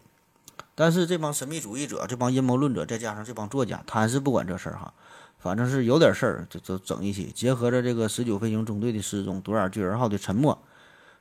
[0.73, 4.91] 但是这帮神秘主义者、这帮阴谋论者，再加上这帮作家，他还是不管这事儿哈。
[5.37, 10.57] 反正是有点事儿就就整一起，结合着这个十九飞行中队的失踪、独眼巨人号的沉没，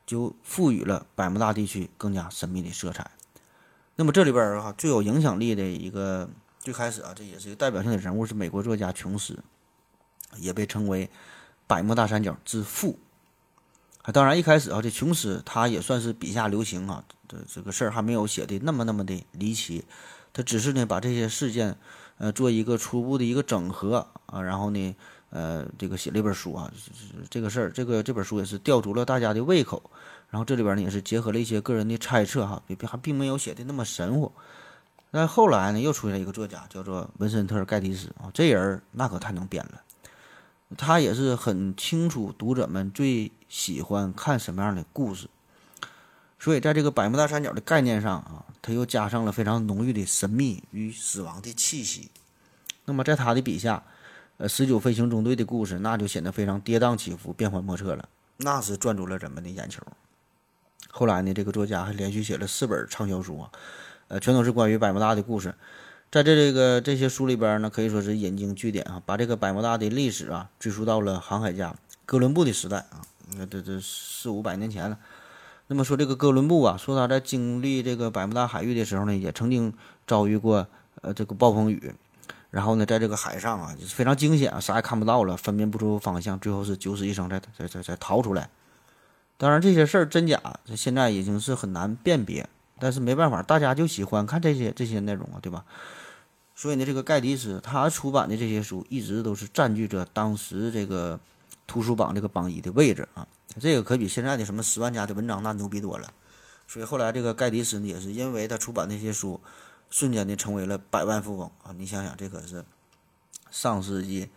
[0.06, 3.10] 就赋予了百慕大地区更加神秘的色彩。
[3.98, 6.30] 那么这里边儿哈最有影响力的一个，
[6.60, 9.36] 最开始啊，这也是一个代表性的人物，是美国作家琼斯。
[10.36, 11.08] 也被称为
[11.66, 12.98] 百慕大三角之父。
[14.02, 19.84] 啊当然，一开始啊，这琼斯他也算是笔下留情啊，这这个事儿还没有写的那么那么的离奇。
[20.34, 21.76] 他只是呢把这些事件，
[22.18, 24.94] 呃，做一个初步的一个整合啊，然后呢，
[25.30, 26.70] 呃，这个写了一本书啊。
[27.30, 29.90] 这个事儿，这个这本书也是吊足了大家的胃口。
[30.30, 34.32] 然后这里边呢也是结合了一些个人的猜测哈，并还并没有写的那么神乎。
[35.10, 39.80] 但后来呢，又出现一个作家叫做文森特·盖蒂斯啊，这人那可太能编了。
[40.76, 45.26] 他也是很清楚读者们最喜欢看什么样的故事，
[46.38, 52.10] 所以在这个百慕大三角的概念上啊，他又加上了非常浓郁的神秘与死亡的气息。
[52.84, 53.82] 那么在他的笔下，
[54.36, 59.82] 呃，十九飞行中队的故事那就显得非常跌宕起伏、变幻莫测了，那是赚足了人们的眼球。
[60.90, 63.50] 后来呢，这个作家还连续写了四本畅销书啊，
[64.08, 65.54] 呃，全都是关于百慕大的故事。
[66.10, 71.74] 在这这个这些书里边呢，可以说是引经据典啊，把这个百慕大的历史啊追溯到了航海家
[72.06, 74.98] 哥伦布的时代啊，你看这这四五百年前了。
[75.66, 79.74] 那么说这个哥伦布啊，说他在经历这个百慕大海域的时候呢，也曾经
[80.06, 80.66] 遭遇过
[81.02, 81.94] 呃这个暴风雨，
[82.50, 88.48] 然后呢，在这个海上啊，非常惊险啊，啥也看不到了，分辨不出方向，最后是九死一生才才才才逃出来。
[89.38, 92.46] 当然这些事儿真假，这现在已经是很难辨别，
[92.78, 95.64] 但是没办法，大家就喜欢看这些这些内容啊，对吧？
[96.54, 101.18] 所以呢，这个盖迪斯他出版的这些书一直都是占据着当时这个
[101.68, 103.26] 图书榜这个榜一的位置啊。
[103.60, 106.12] 这个可比现在的什么十万家的文章那牛逼多了。
[106.66, 109.40] 所以后来这个盖迪斯呢，也是因为他出版那些书，
[109.88, 111.72] 瞬间的成为了百万富翁啊！
[111.78, 112.64] 你想想，这可是
[113.50, 114.28] 上世纪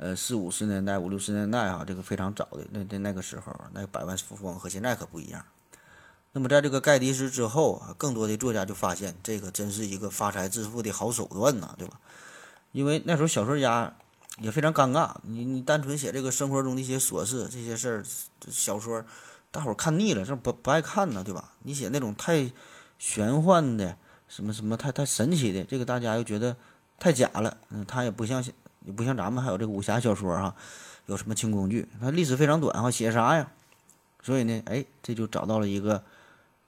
[0.00, 5.44] 呃四五十年代、五六十年代啊，这个非常早的那那那个时候，那百万富翁和现在可不一样。
[6.32, 12.00] 那么在这个盖迪斯之后啊，更多的作家就发现，这个真是一个发财致富的好手段呐，对吧？
[12.72, 13.94] 因为那时候小说家
[14.38, 18.04] 也非常尴尬，你你单纯写这个生活中的一些琐事这些事儿，
[18.48, 19.04] 小说
[19.50, 21.52] 大伙儿看腻了，这不不爱看呢，对吧？
[21.64, 22.50] 你写那种太
[22.98, 23.96] 玄幻的，
[24.28, 26.56] 什么什么太太神奇的，这个大家又觉得
[26.98, 27.58] 太假了。
[27.70, 28.42] 嗯，他也不像
[28.84, 30.54] 也不像咱们还有这个武侠小说哈，
[31.06, 33.50] 有什么轻工具，它历史非常短哈，写啥呀？
[34.22, 36.02] 所以呢，哎，这就找到了一个。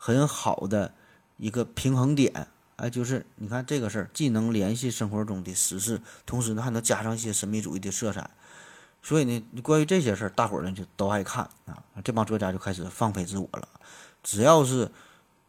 [0.05, 0.92] 很好的
[1.37, 8.29] 一个平衡点，哎，就是你看这个事儿，既能联系生活中的实事，同时呢还能加上一些神秘主义的色彩。
[9.01, 11.81] 所以呢，关于这些事儿，大伙儿呢就都爱看啊。
[12.03, 13.68] 这帮作家就开始放飞自我了。
[14.25, 14.90] 只要是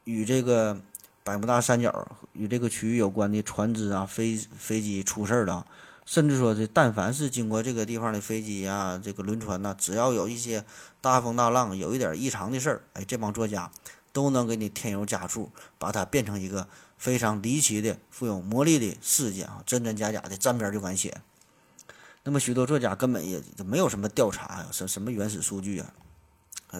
[0.03, 0.79] 与这个
[1.23, 5.65] 百慕大三角与这个区域有关的船只啊、飞飞机出事儿了，
[6.05, 10.65] 甚至说这但凡是经过这个地方的飞机呀、这个轮船呐，只要有一些
[11.01, 13.71] 大风大浪、有一点异常的事儿，哎，这帮作家。
[14.13, 16.67] 都能给你添油加醋，把它变成一个
[16.99, 19.63] 非常离奇的、富有魔力的事件啊！
[19.65, 21.19] 真真假假的，沾边就敢写。
[22.23, 25.91] 那么许多作家根本也就没有什么调查呀，什什么原始数据啊，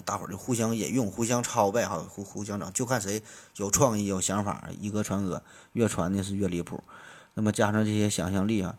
[0.04, 3.20] 大伙儿就互相引用、互相抄呗，哈，互互相整，就看谁
[3.56, 6.84] 有创意、有想法，一个传讹，越传的是越离谱。
[7.34, 8.76] 那么加上这些想象力啊，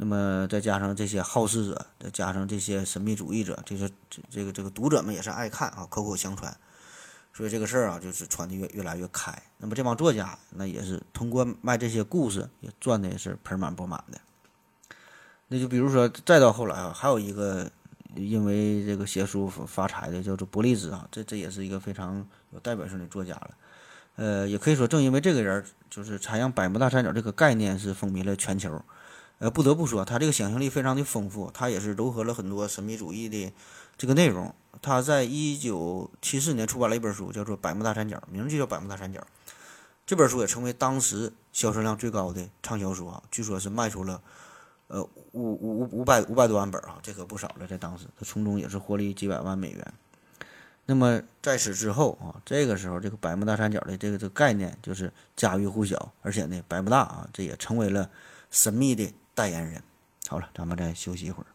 [0.00, 6.56] 那么再加上这些好事者，再加上这些神秘主义者，这些这这个这个读者们也是爱看啊，口口相传。
[7.34, 9.32] 所以这个事儿啊，就是传的越越来越开。
[9.58, 14.20] 那么这帮作家，那也是通过卖这些故事，也赚的也是盆满钵满的。
[15.48, 17.68] 那就比如说，再到后来啊，还有一个
[18.14, 23.50] 因为这个写书发财的，叫做伯利兹啊，这这也是一个非常有代表性的作家了。
[24.14, 28.80] 呃，也可以说，正因为这个人，就是才让百慕大三角这个概念是风靡了全球。
[29.38, 33.52] 呃，不得不说，他这个想象力非常的丰富，他也是糅合了很多神秘主义的
[33.96, 34.54] 这个内容。
[34.82, 39.20] 他在一九七四年出版了一本书，叫做《百慕大三角》，名字就叫《百慕大三角》。
[40.06, 44.22] 这本书也成为当时销售量最高的畅销书啊，据说是卖出了
[44.86, 47.66] 呃五五五百五百多万本啊，这可不少了。
[47.66, 49.94] 在当时，他从中也是获利几百万美元。
[50.86, 58.08] 那么在此之后啊，这个时候这个百慕大三角的这个这个概念就是家喻户晓，而且呢，百慕大啊，这也成为了
[58.50, 59.80] 神秘的代言人。
[60.26, 61.46] 好了，咱们再休息一会儿。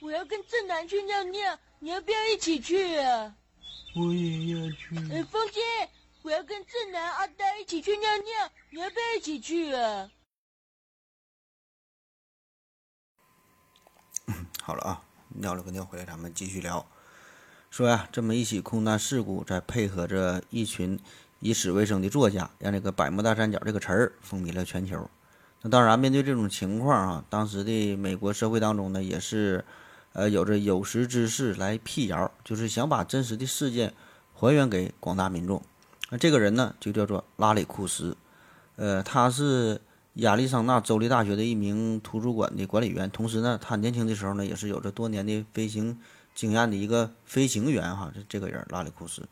[0.00, 1.56] 我要跟正南去尿尿。
[1.78, 3.36] 你要不要一起去啊？
[3.94, 4.96] 我也要去。
[5.12, 5.60] 哎，风姐，
[6.22, 10.10] 我要跟正南、阿呆一起去尿尿，你要不要一起去啊？
[14.60, 16.84] 好了啊，尿了个尿回来，咱们继续聊。
[17.70, 20.98] 说呀，这么一起空难事故，再配合着一群
[21.38, 25.08] 以此为生的作家，让这个“百慕大三角”这个词儿风靡了全球。
[25.62, 29.64] 那当然，面对这种情况啊，当时的美国社会当中呢，也是。
[30.14, 33.94] 呃，有着有识之士来辟谣，就是想把真实的事件
[34.34, 35.62] 还原给广大民众。
[36.10, 38.14] 那这个人呢，就叫做拉里库斯。
[38.76, 39.80] 呃，他是
[40.16, 45.98] 亚利桑那州立大学的一名图书馆的管理员，同时呢，他年轻的时候呢，也是有着多年的飞行
[46.34, 48.12] 经验的一个飞行员哈。
[48.14, 49.26] 这这个人拉里库斯。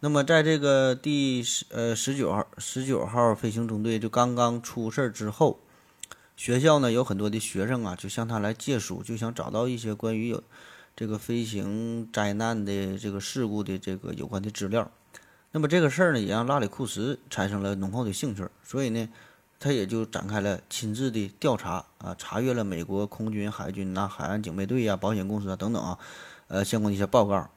[0.00, 5.60] 那么，在这个第十呃十九号十九号飞行中队就刚刚出事儿之后。
[6.36, 10.42] 学校呢有很多的学生啊，就向他来借书，就想找到一些关于有
[10.96, 14.90] 这个飞行灾难的这个事故的这个有关的资料。
[15.52, 19.08] 那么这个事儿呢，也让拉里库什产生了浓厚的兴趣，所以呢，
[19.60, 25.98] 他也就展开了亲自的调查啊，查阅了美国空军、海军呐、海岸警备队呀、保险公司啊等等啊，
[26.48, 27.48] 呃相关的一些报告，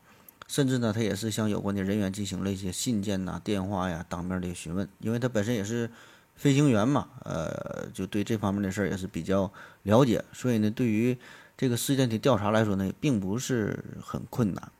[0.47, 5.89] 甚至呢，他也是向有关的人员进行了一些信件呐、电话呀当面的询问，因为他本身也是。
[6.37, 9.51] 飞行员嘛，呃，就对这方面的事儿也是比较
[9.81, 11.17] 了解，所以呢，对于
[11.57, 14.71] 这个事件的调查来说呢，并不是很困难。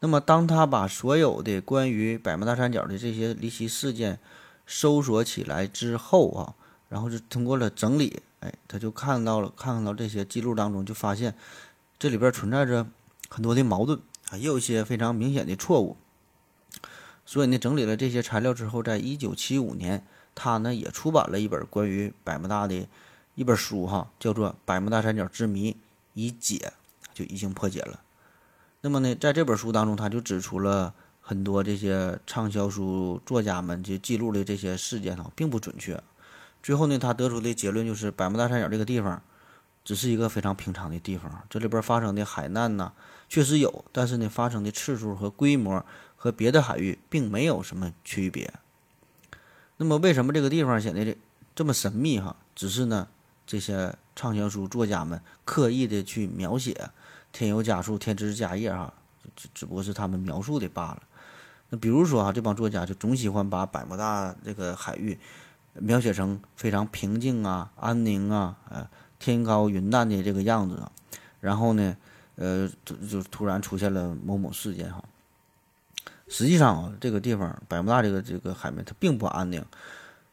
[0.00, 4.18] 那么，当他把所有的关于百慕大三角的这些离奇事件
[4.66, 6.54] 搜索起来之后啊，
[6.90, 11.34] 然后就通过了整理，哎，他就看到了，看到这些记录当中，就发现
[11.98, 12.86] 这里边存在着
[13.30, 13.98] 很多的矛盾
[14.28, 15.96] 啊，也有一些非常明显的错误。
[17.24, 20.06] 所以呢，整理了这些材料之后，在一九七五年。
[20.36, 22.86] 他呢也出版了一本关于百慕大的
[23.34, 25.76] 一本书，哈，叫做《百慕大三角之谜
[26.14, 26.72] 已解》，
[27.12, 28.00] 就已经破解了。
[28.82, 36.00] 那么呢，在这本书当中，他就指出了很多这些畅销书作家们就记录的这些事件哈，并不准确。
[36.62, 39.20] 最后呢，他得出的结论就是百慕大三角这个地方
[39.84, 41.42] 只是一个非常平常的地方。
[41.48, 42.92] 这里边发生的海难呢，
[43.28, 45.84] 确实有，但是呢，发生的次数和规模
[46.14, 48.52] 和别的海域并没有什么区别。
[49.78, 51.16] 那么，为什么这个地方显得这
[51.54, 52.18] 这么神秘？
[52.18, 53.06] 哈，只是呢，
[53.46, 56.90] 这些畅销书作家们刻意的去描写，
[57.30, 58.92] 添油加醋，添枝加叶，哈，
[59.34, 61.02] 只只不过是他们描述的罢了。
[61.68, 65.18] 那比如说啊，这帮作家就总喜欢把百慕大这个海域
[65.74, 70.90] 描写成非常平静啊、安宁啊、呃天高云淡的这个样子啊，
[71.40, 71.96] 然后呢，
[72.36, 75.04] 呃，就就突然出现了某某事件哈。
[76.28, 79.64] 实际上啊，这个地方百慕大这个这个海面它并不安宁，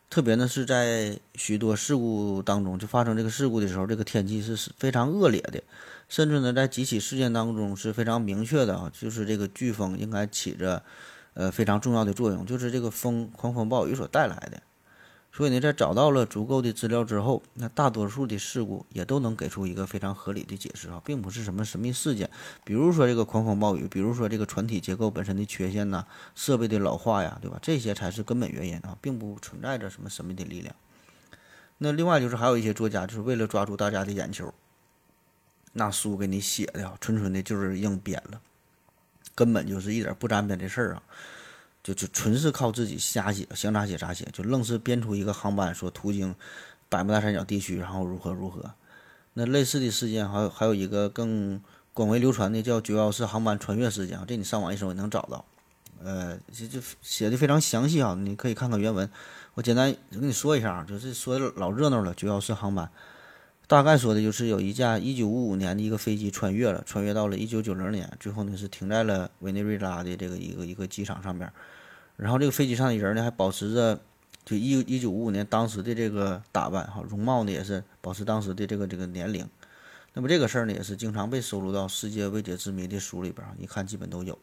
[0.09, 5.61] 特别呢是在许多事故当中，就发生这个事故的时候，这个天气是非常恶劣的，
[6.09, 10.83] 甚至呢在几起事件当中是非常明确的啊，就是这个飓风应该起着。
[11.35, 14.61] 呃，非常重要的作用就是这个风狂风暴雨所带来的。
[15.35, 22.29] 所以呢，在找到了足够的资料之后，那大多数的事故也都能给出一个非常合理的解释啊，并不是什么神秘事件。
[22.63, 26.05] 比如说这个狂风暴雨，比如说这个船体结构本身的缺陷呐，
[26.35, 27.57] 设备的老化呀，对吧？
[27.63, 30.75] 这些才是根本原因啊，并不存在着什么神秘的力量。
[31.79, 34.53] 那另外就是还有一些作家，就是为了抓住大家的眼球，
[35.71, 38.39] 那书给你写的纯纯的就是硬编了。
[39.33, 41.01] 根本就是一点不沾边的事儿啊，
[41.83, 46.33] 就就纯是靠自己瞎写，想咋写咋写，就愣是编出一个航班说途经
[46.87, 48.73] 百慕大三角地区，然后如何如何。
[49.33, 51.61] 那类似的事件还有还有一个更
[51.93, 55.43] 广为流传的叫九幺四航班穿越事件，这你上网一搜也能找到。
[56.03, 59.09] 呃，就就写的非常详细啊，你可以看看原文。
[59.53, 62.89] 我简单跟你说一下啊，就是说老热闹了，九幺四航班。
[63.65, 71.49] 大概说的就是有一架一九五五年的一个飞机穿越了，穿越到了一九九零年，最后呢是停在了委内瑞拉的这个一个一个机场上面。
[72.17, 73.99] 然后这个飞机上的人呢还保持着
[74.45, 79.47] 就一一九五五年当时的这个打扮哈，容貌呢也是保持当时的这个这个年龄。
[80.13, 84.37] 那么这个事儿呢也是经常被收录到世界未解之谜的书里边一看基本都有。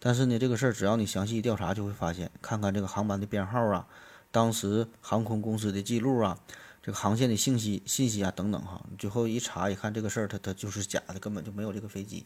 [0.00, 3.86] 但是呢这个事儿只要你详细调查就会发现，看看这个航班的编号啊，
[4.30, 6.38] 当时航空公司的记录啊。
[6.88, 12.24] 这个航线的信息、信息啊等等哈，最后一查一看，这个事儿它它就是假的，根本就没有这个飞机。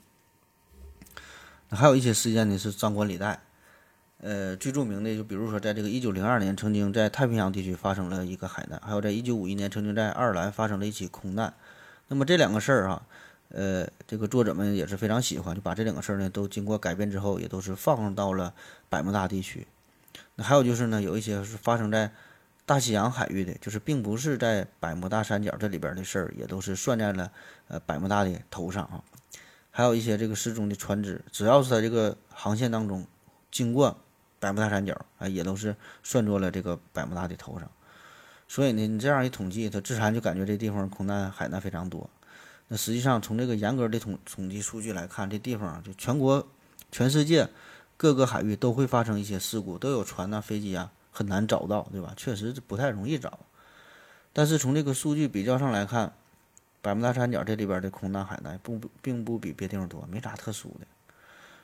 [1.68, 3.42] 那还有一些事件呢是张冠李戴，
[4.18, 11.52] 呃，最著名的就比如说，在这个一九零二年，曾经在太平洋地区发生了一个海难，还有在一九五一年，曾经在爱尔兰发生了一起空难。
[12.06, 13.02] 那么这两个事儿哈，
[13.48, 18.54] 呃，这个作者们也是非常喜欢，就把这两个事儿呢都经过改编之后，也都是放到了
[18.88, 19.66] 百慕大地区。
[20.36, 22.12] 那还有就是呢，有一些是发生在。
[22.72, 27.30] 大西洋海域的，就是并不是在百慕大三角这里边的事儿，也都是算在了
[27.68, 29.04] 呃百慕大的头上啊。
[29.70, 33.06] 还有一些这个失踪的船只，只要是在这个航线当中
[33.50, 33.94] 经过
[34.40, 37.70] 百慕大三角啊，也都是算作了这个百慕大的头上。
[38.48, 42.08] 所以呢，你这样一统计，他自然就感觉这地方空难海难非常多。
[42.68, 46.48] 那实际上从这个严格的统统计数据来看，这地方就全国、
[46.90, 47.50] 全世界
[47.98, 50.90] 各个海域都会发生一些事故，都有船呐、飞机啊。
[51.12, 52.12] 很难找到，对吧？
[52.16, 53.38] 确实不太容易找。
[54.32, 56.12] 但是从这个数据比较上来看，
[56.80, 60.86] 百慕大三角这里边的空难海难不并不比别地方多，没啥特殊的。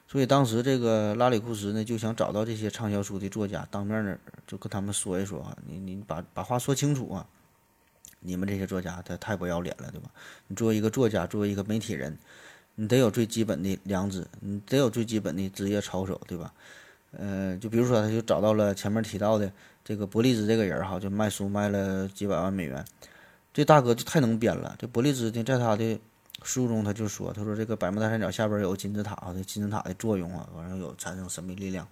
[0.07, 7.27] 所以当时这个拉里库什呢就想找到这些畅销书的作家，当面呢就跟他们说一说啊，你你把把话说清楚啊！
[8.21, 10.11] 你们这些作家他太不要脸了，对吧？
[10.47, 12.19] 你作为一个作家，作为一个媒体人，
[12.75, 16.53] 你得有最基本的良知，你得有最基本的职业操守，对吧？
[17.13, 19.51] 呃，就比如说，他就找到了前面提到的
[19.83, 22.85] 这个伯利兹这个人哈，就卖书卖了几百万美元，
[23.53, 24.77] 这大哥就太能编了。
[24.79, 25.99] 这伯利兹呢，在他的
[26.43, 31.89] 书中他就说，他说这个百慕大三角下边有金字塔，这金字塔的作用啊，完了有产生神秘力量。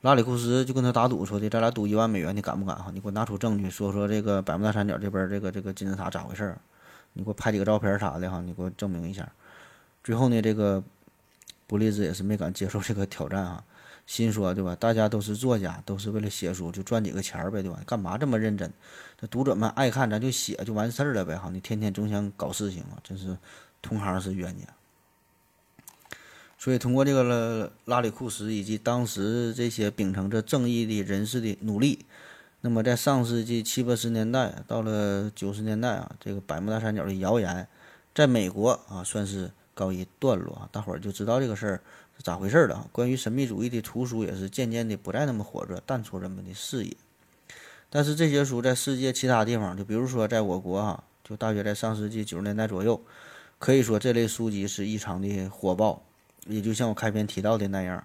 [0.00, 2.90] 拉里库斯就跟他打赌说的，咱俩赌一万美元，你敢不敢哈？
[2.94, 6.58] 你给我拿出证据，说说这个百慕大三角这边这个这个金字塔咋回事儿？
[7.12, 9.30] 你给我拍几个照片啥的哈，你给我证明一下。
[10.02, 10.82] 最后呢，这个
[11.66, 13.62] 伯利兹也是没敢接受这个挑战啊。
[14.10, 14.74] 心说对吧？
[14.74, 17.80] 大家都是作家，都是为了写书，就赚几个钱儿呗，对吧？
[17.86, 18.72] 干嘛这么认真？
[19.16, 21.48] 这读者们爱看，咱就写就完事儿了呗，哈！
[21.52, 23.38] 你天天总想搞事情啊，真是
[23.80, 24.66] 同行是冤家。
[26.58, 32.04] 所以通过这个拉拉里库什以及当时这些秉承着正义的人士的努力，
[32.62, 37.68] 那么在上世纪七八十年代到了九十年代啊，这个百慕大三角的谣言
[38.12, 41.80] 在美国啊算是告一段落啊，大伙儿就知道这个事儿。
[42.22, 42.88] 咋回事儿了？
[42.92, 46.96] 关于神秘主义的图书也是渐渐的不再那么火热，淡出人们的视野。
[47.88, 53.00] 但是这些书在世界其他地方，就比如说在我国哈，就大约在上世纪九十年代左右，
[53.58, 56.02] 可以说这类书籍是异常的火爆。
[56.46, 58.02] 也就像我开篇提到的那样，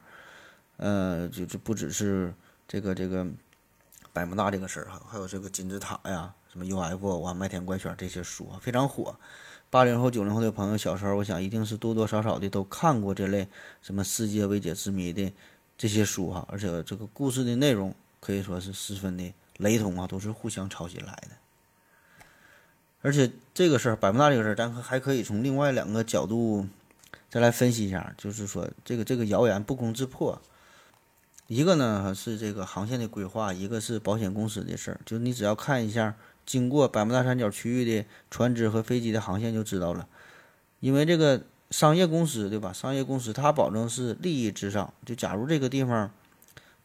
[0.77, 2.33] 呃，就就不只是
[2.67, 3.25] 这个这个
[4.11, 9.17] 百慕大这个事儿哈，还有这个金字塔呀，什么 UFO 啊、麦田怪圈这些书啊，非常火。
[9.75, 13.45] 八零后、九零后的朋友，小时候我想一定是多多少少的都看过这类
[13.81, 15.29] 什么世界未解之谜的
[15.77, 21.31] 这些书哈，而且这个故事的内容可以说是十分的雷同啊，都是互相抄袭来的。
[23.01, 26.65] 而且这个事儿，百慕大这个事儿，咱还可以从另外两个角度
[27.29, 30.41] 再来分析一下，就是说这个这个谣言不攻自破。
[31.47, 35.01] 一个呢是这个航线的规划，一个是保险公司的事儿。
[35.05, 36.15] 就你只要看一下
[36.45, 40.07] 经过百慕大三角区域的船只和飞机的航线就知道了。
[40.79, 41.41] 因为这个
[41.71, 42.71] 商业公司对吧？
[42.71, 44.93] 商业公司它保证是利益至上。
[45.05, 46.11] 就假如这个地方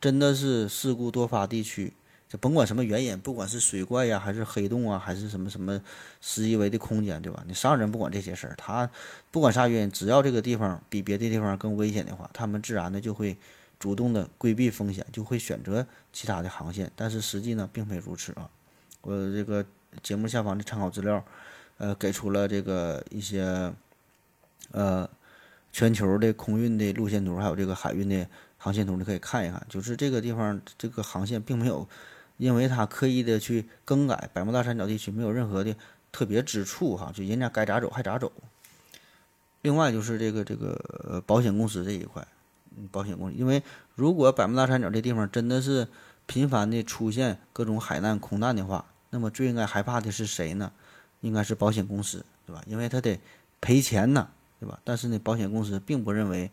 [0.01, 1.93] 真的是事故多发地区，
[2.29, 5.81] 就甭管什么原因，不管是水怪呀，还是黑洞啊，还是什么什么
[6.21, 7.45] 十一维的空间，对吧？
[7.47, 8.89] 你商人不管这些事儿，他
[9.31, 13.37] 不管啥原因，只要这个地方比别的地方更危险的话，他们自然的就会。
[13.81, 18.47] 主动的规避风险，就会选择其他的航线，但是实际呢，并非如此啊。
[19.03, 19.65] 我这个
[20.03, 21.25] 节目下方的参考资料，
[21.79, 23.73] 呃，给出了这个一些，
[24.73, 25.09] 呃，
[25.73, 28.27] 全球的空运的路线图，还有这个海运的
[28.59, 29.65] 航线图，你可以看一看。
[29.69, 31.89] 就是这个地方这个航线并没有，
[32.37, 35.75] 因为它刻意的去更改，百慕大三角地区没有任何的
[36.13, 38.31] 特别之处哈，就人家该咋走还咋走。
[39.63, 42.27] 另外就是这个这个保险公司这一块。
[42.93, 43.63] 保险公司，因为
[43.97, 45.89] 如果百慕大三角这地方真的是
[46.31, 50.71] 频繁的出现各种海难、空难的话，那么最应该害怕的是谁呢？
[51.23, 52.63] 应该是保险公司，对吧？
[52.69, 53.19] 因为他得
[53.61, 54.29] 赔钱呢，
[54.61, 54.79] 对吧？
[54.85, 56.49] 但是呢，保险公司并不认为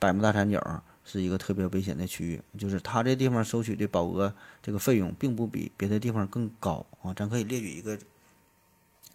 [0.00, 7.14] 百慕大三角是一个特别危险的区域，就是他这地方收取的保额这个费用并不比别的地方更高啊。
[7.14, 7.96] 咱可以列举一个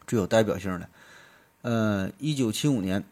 [0.08, 0.89] 最有代表性的，
[1.64, 3.03] 呃，一九七五年。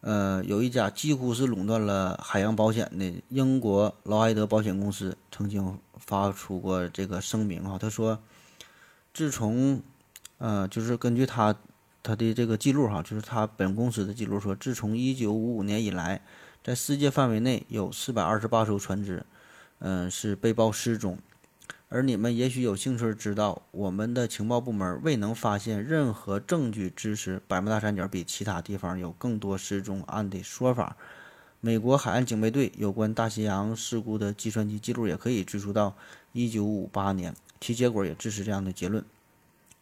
[0.00, 8.18] 呃，有一家几乎是垄断了海洋保险的英国劳埃德保险公司，曾经发出过这个声明哈，他说，
[9.12, 9.82] 自从，
[10.38, 11.54] 呃，就是根据他
[12.02, 16.20] 他的这个记录哈，就是他本公司的记录说，自从一九五五年以来，
[16.62, 19.24] 在世界范围内有四百二十八艘船只，
[19.78, 21.18] 嗯，是被曝失踪。
[21.90, 30.96] 而你们也许有兴趣知道，我们的情报部门未能发现任何证据支持百慕大三角比其他地方有更多失踪案的说法。
[31.64, 35.96] 美国海岸警备队有关大西洋事故的计算机记录也可以追溯到
[36.34, 39.02] 1958年，其结果也支持这样的结论。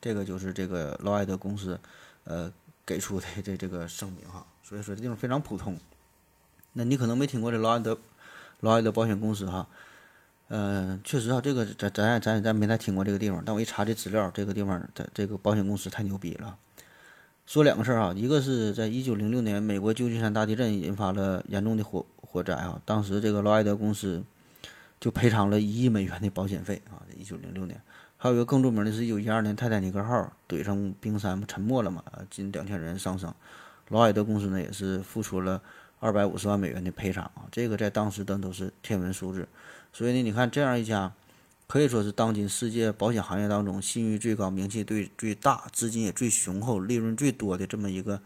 [0.01, 1.81] 这个就是这个劳埃德公司，
[2.23, 2.53] 呃，
[2.87, 4.47] 给出的这这个声明哈。
[4.63, 5.77] 所以说这地方非常普通。
[6.75, 7.99] 那你可能没听过这劳埃德
[8.61, 9.67] 劳埃德保险公司哈。
[10.51, 16.57] 嗯，确实啊，这个咱咱咱咱没太听过这个地方，但我一查这资料，这个地方的这个保险公司太牛逼了。
[17.47, 24.23] 说两个事儿啊，一个是在一九零六年美国旧金山大地震引发了严重的火火灾啊，当时这个劳埃德公司
[25.01, 27.03] 就赔偿了一亿美元的保险费啊。
[27.19, 27.79] 一九零六年，
[28.17, 33.35] 还有一个更著名的是，一九一二年泰坦尼克号怼上冰山沉没了嘛，近两千人丧生，
[33.89, 35.61] 劳埃德公司呢也是付出了
[36.01, 39.47] 二百五十万美元的赔偿啊，这个在当时的都是天文数字。
[39.93, 41.13] 所以呢，你看这样一家，
[41.73, 48.21] 可以说是当今世界保险行业当中信誉最高、名气最最大、资金也最雄厚、利润最多的这么一个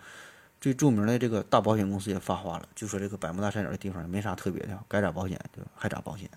[0.60, 6.28] 最著名的这个大保险公司也发话了，就说这个百慕大三角的地方没啥特别的，该咋保险就还咋保险。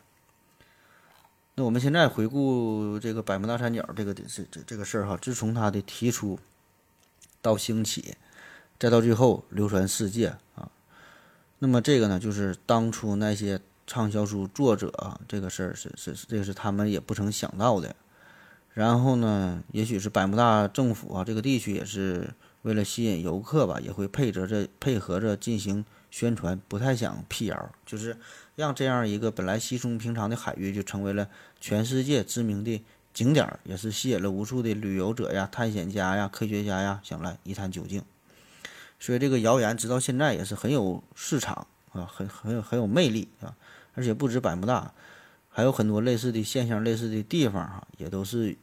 [1.55, 6.37] 那我们现在回顾这个百慕大三角这个这这这个事儿哈，自从它的提出
[7.41, 8.17] 到兴起，
[8.77, 10.69] 再到最后流传世界啊，
[11.57, 13.59] 那么这个呢，就是当初那些。
[13.89, 17.95] 畅销书作者啊，这个事儿是是这个是他们也不曾想到的。
[18.75, 22.29] 然后呢，也许是百慕大政府啊，这个地区也是
[22.61, 28.15] 为了吸引游客吧，也会配合着配合着进行宣传，不太想辟谣，就是
[28.55, 31.27] 让这样一个本来稀松平常的海域，就成为了
[31.59, 38.03] 全世界知名的景点儿，也是吸引了无数的旅游者呀、探险家呀、科学家呀想来一探究竟。
[38.99, 43.57] 所以这个谣言直到现在也是很有市场啊，很很有很有魅力啊。
[43.99, 44.93] 而且不止百慕大，
[45.49, 48.55] 还有很多类似的现象、类似的地方哈，也都是，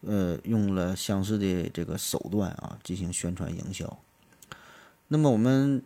[0.00, 3.98] 呃，用了相似的这个手段啊进行宣传营销。
[5.08, 5.82] 那么我们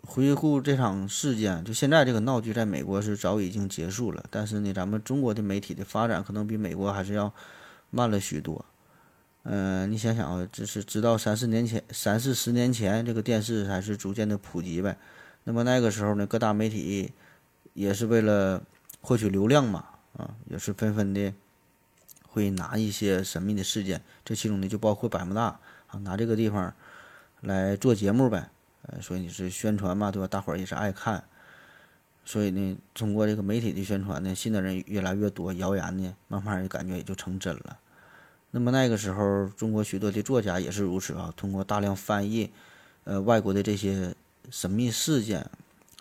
[0.00, 7.30] 回顾这场事件，就现在这个闹剧在美国是早已经结束了，但是呢，咱们中国的媒体的发展可能比美国还是要
[7.90, 8.64] 慢了许多。
[9.42, 14.96] 嗯，你想想啊，这是直到三四年前、三四十年前，这个电视还是逐渐的普及呗。
[15.44, 17.12] 那么那个时候呢，各大媒体。
[17.76, 18.62] 也是为了
[19.02, 19.84] 获取流量嘛，
[20.16, 21.32] 啊，也是纷纷的
[22.26, 26.72] 会拿一些神秘的事件，这其中呢就包括百慕大啊，拿这个地方
[27.42, 28.48] 来做节目呗，
[28.82, 30.26] 呃，所以你是宣传嘛，对吧？
[30.26, 31.22] 大伙儿也是爱看，
[32.24, 37.78] 所以呢，通过这个媒体的宣传呢，信的人越来越多，谣言呢，慢慢的感觉也就成真了。
[38.52, 42.50] 那么那个时候，中国许多的作家也是如此啊，通过大量翻译，
[43.04, 44.14] 呃外国的这些
[44.50, 45.50] 神秘事件，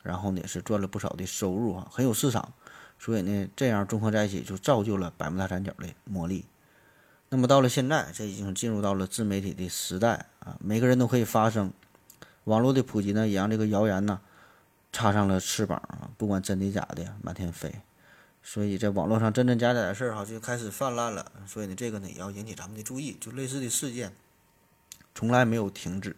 [0.06, 2.54] 然后呢也是赚了不少的收入啊，很有市场。
[2.98, 6.46] 所以呢，这样综合在一起就造就了百慕大三角的魔力。
[7.30, 11.74] 那么到了现在，这已经进入到了自媒体的时代啊，每个人都可以发声。
[12.46, 14.22] 网络的普及呢，也让这个谣言呢
[14.94, 17.82] 插上了翅膀啊，不管真的假的，满天飞。
[18.42, 21.32] 所以在网络上真真假假的事儿哈就开始泛滥了。
[21.48, 24.14] 所以呢，这个呢也要引起咱们的注意，就类似的事件
[25.16, 26.16] 从来没有停止，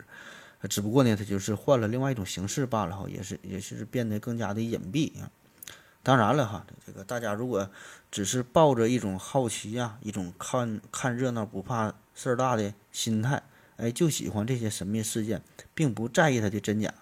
[0.64, 5.30] 只不过呢它就是换了另外一种形式罢了哈，也是也是变得更加的隐蔽啊。
[6.02, 7.70] 当然了哈，这个大家如果
[8.10, 13.44] 只是抱着一种好奇啊，一种看看热闹不怕事儿大的心态，
[13.76, 15.42] 哎，就喜欢这些神秘事件，
[15.76, 16.94] 并不在意它的真假，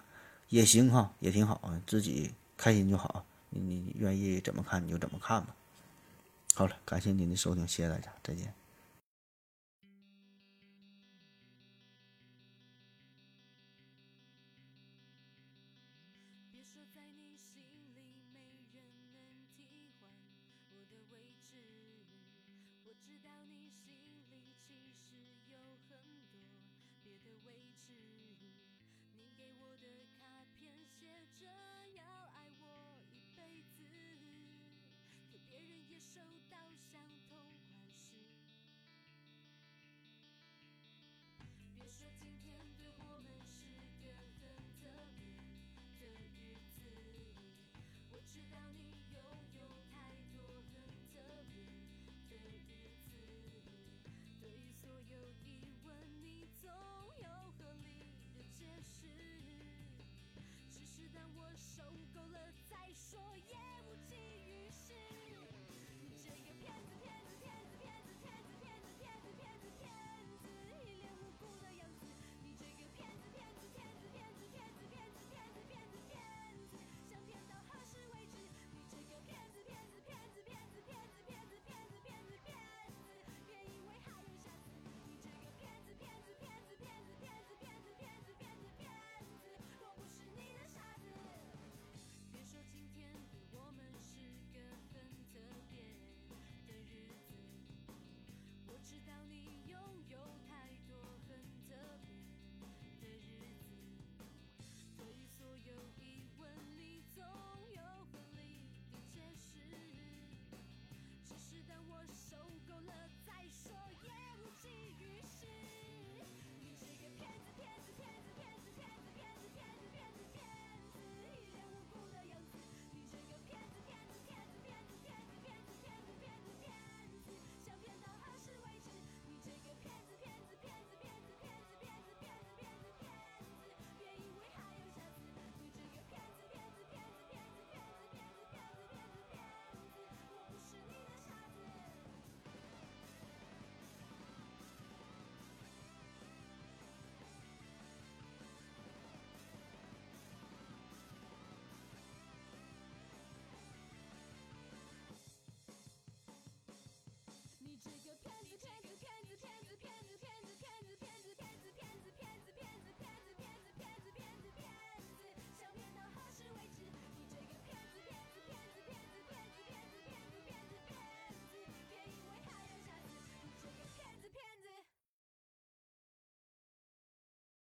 [0.48, 3.24] 也行哈，也挺好啊，自己开心就好。
[3.50, 5.54] 你你愿意怎么看你就怎么看吧。
[6.54, 8.65] 好了，感谢您的收听，谢谢大家，再见。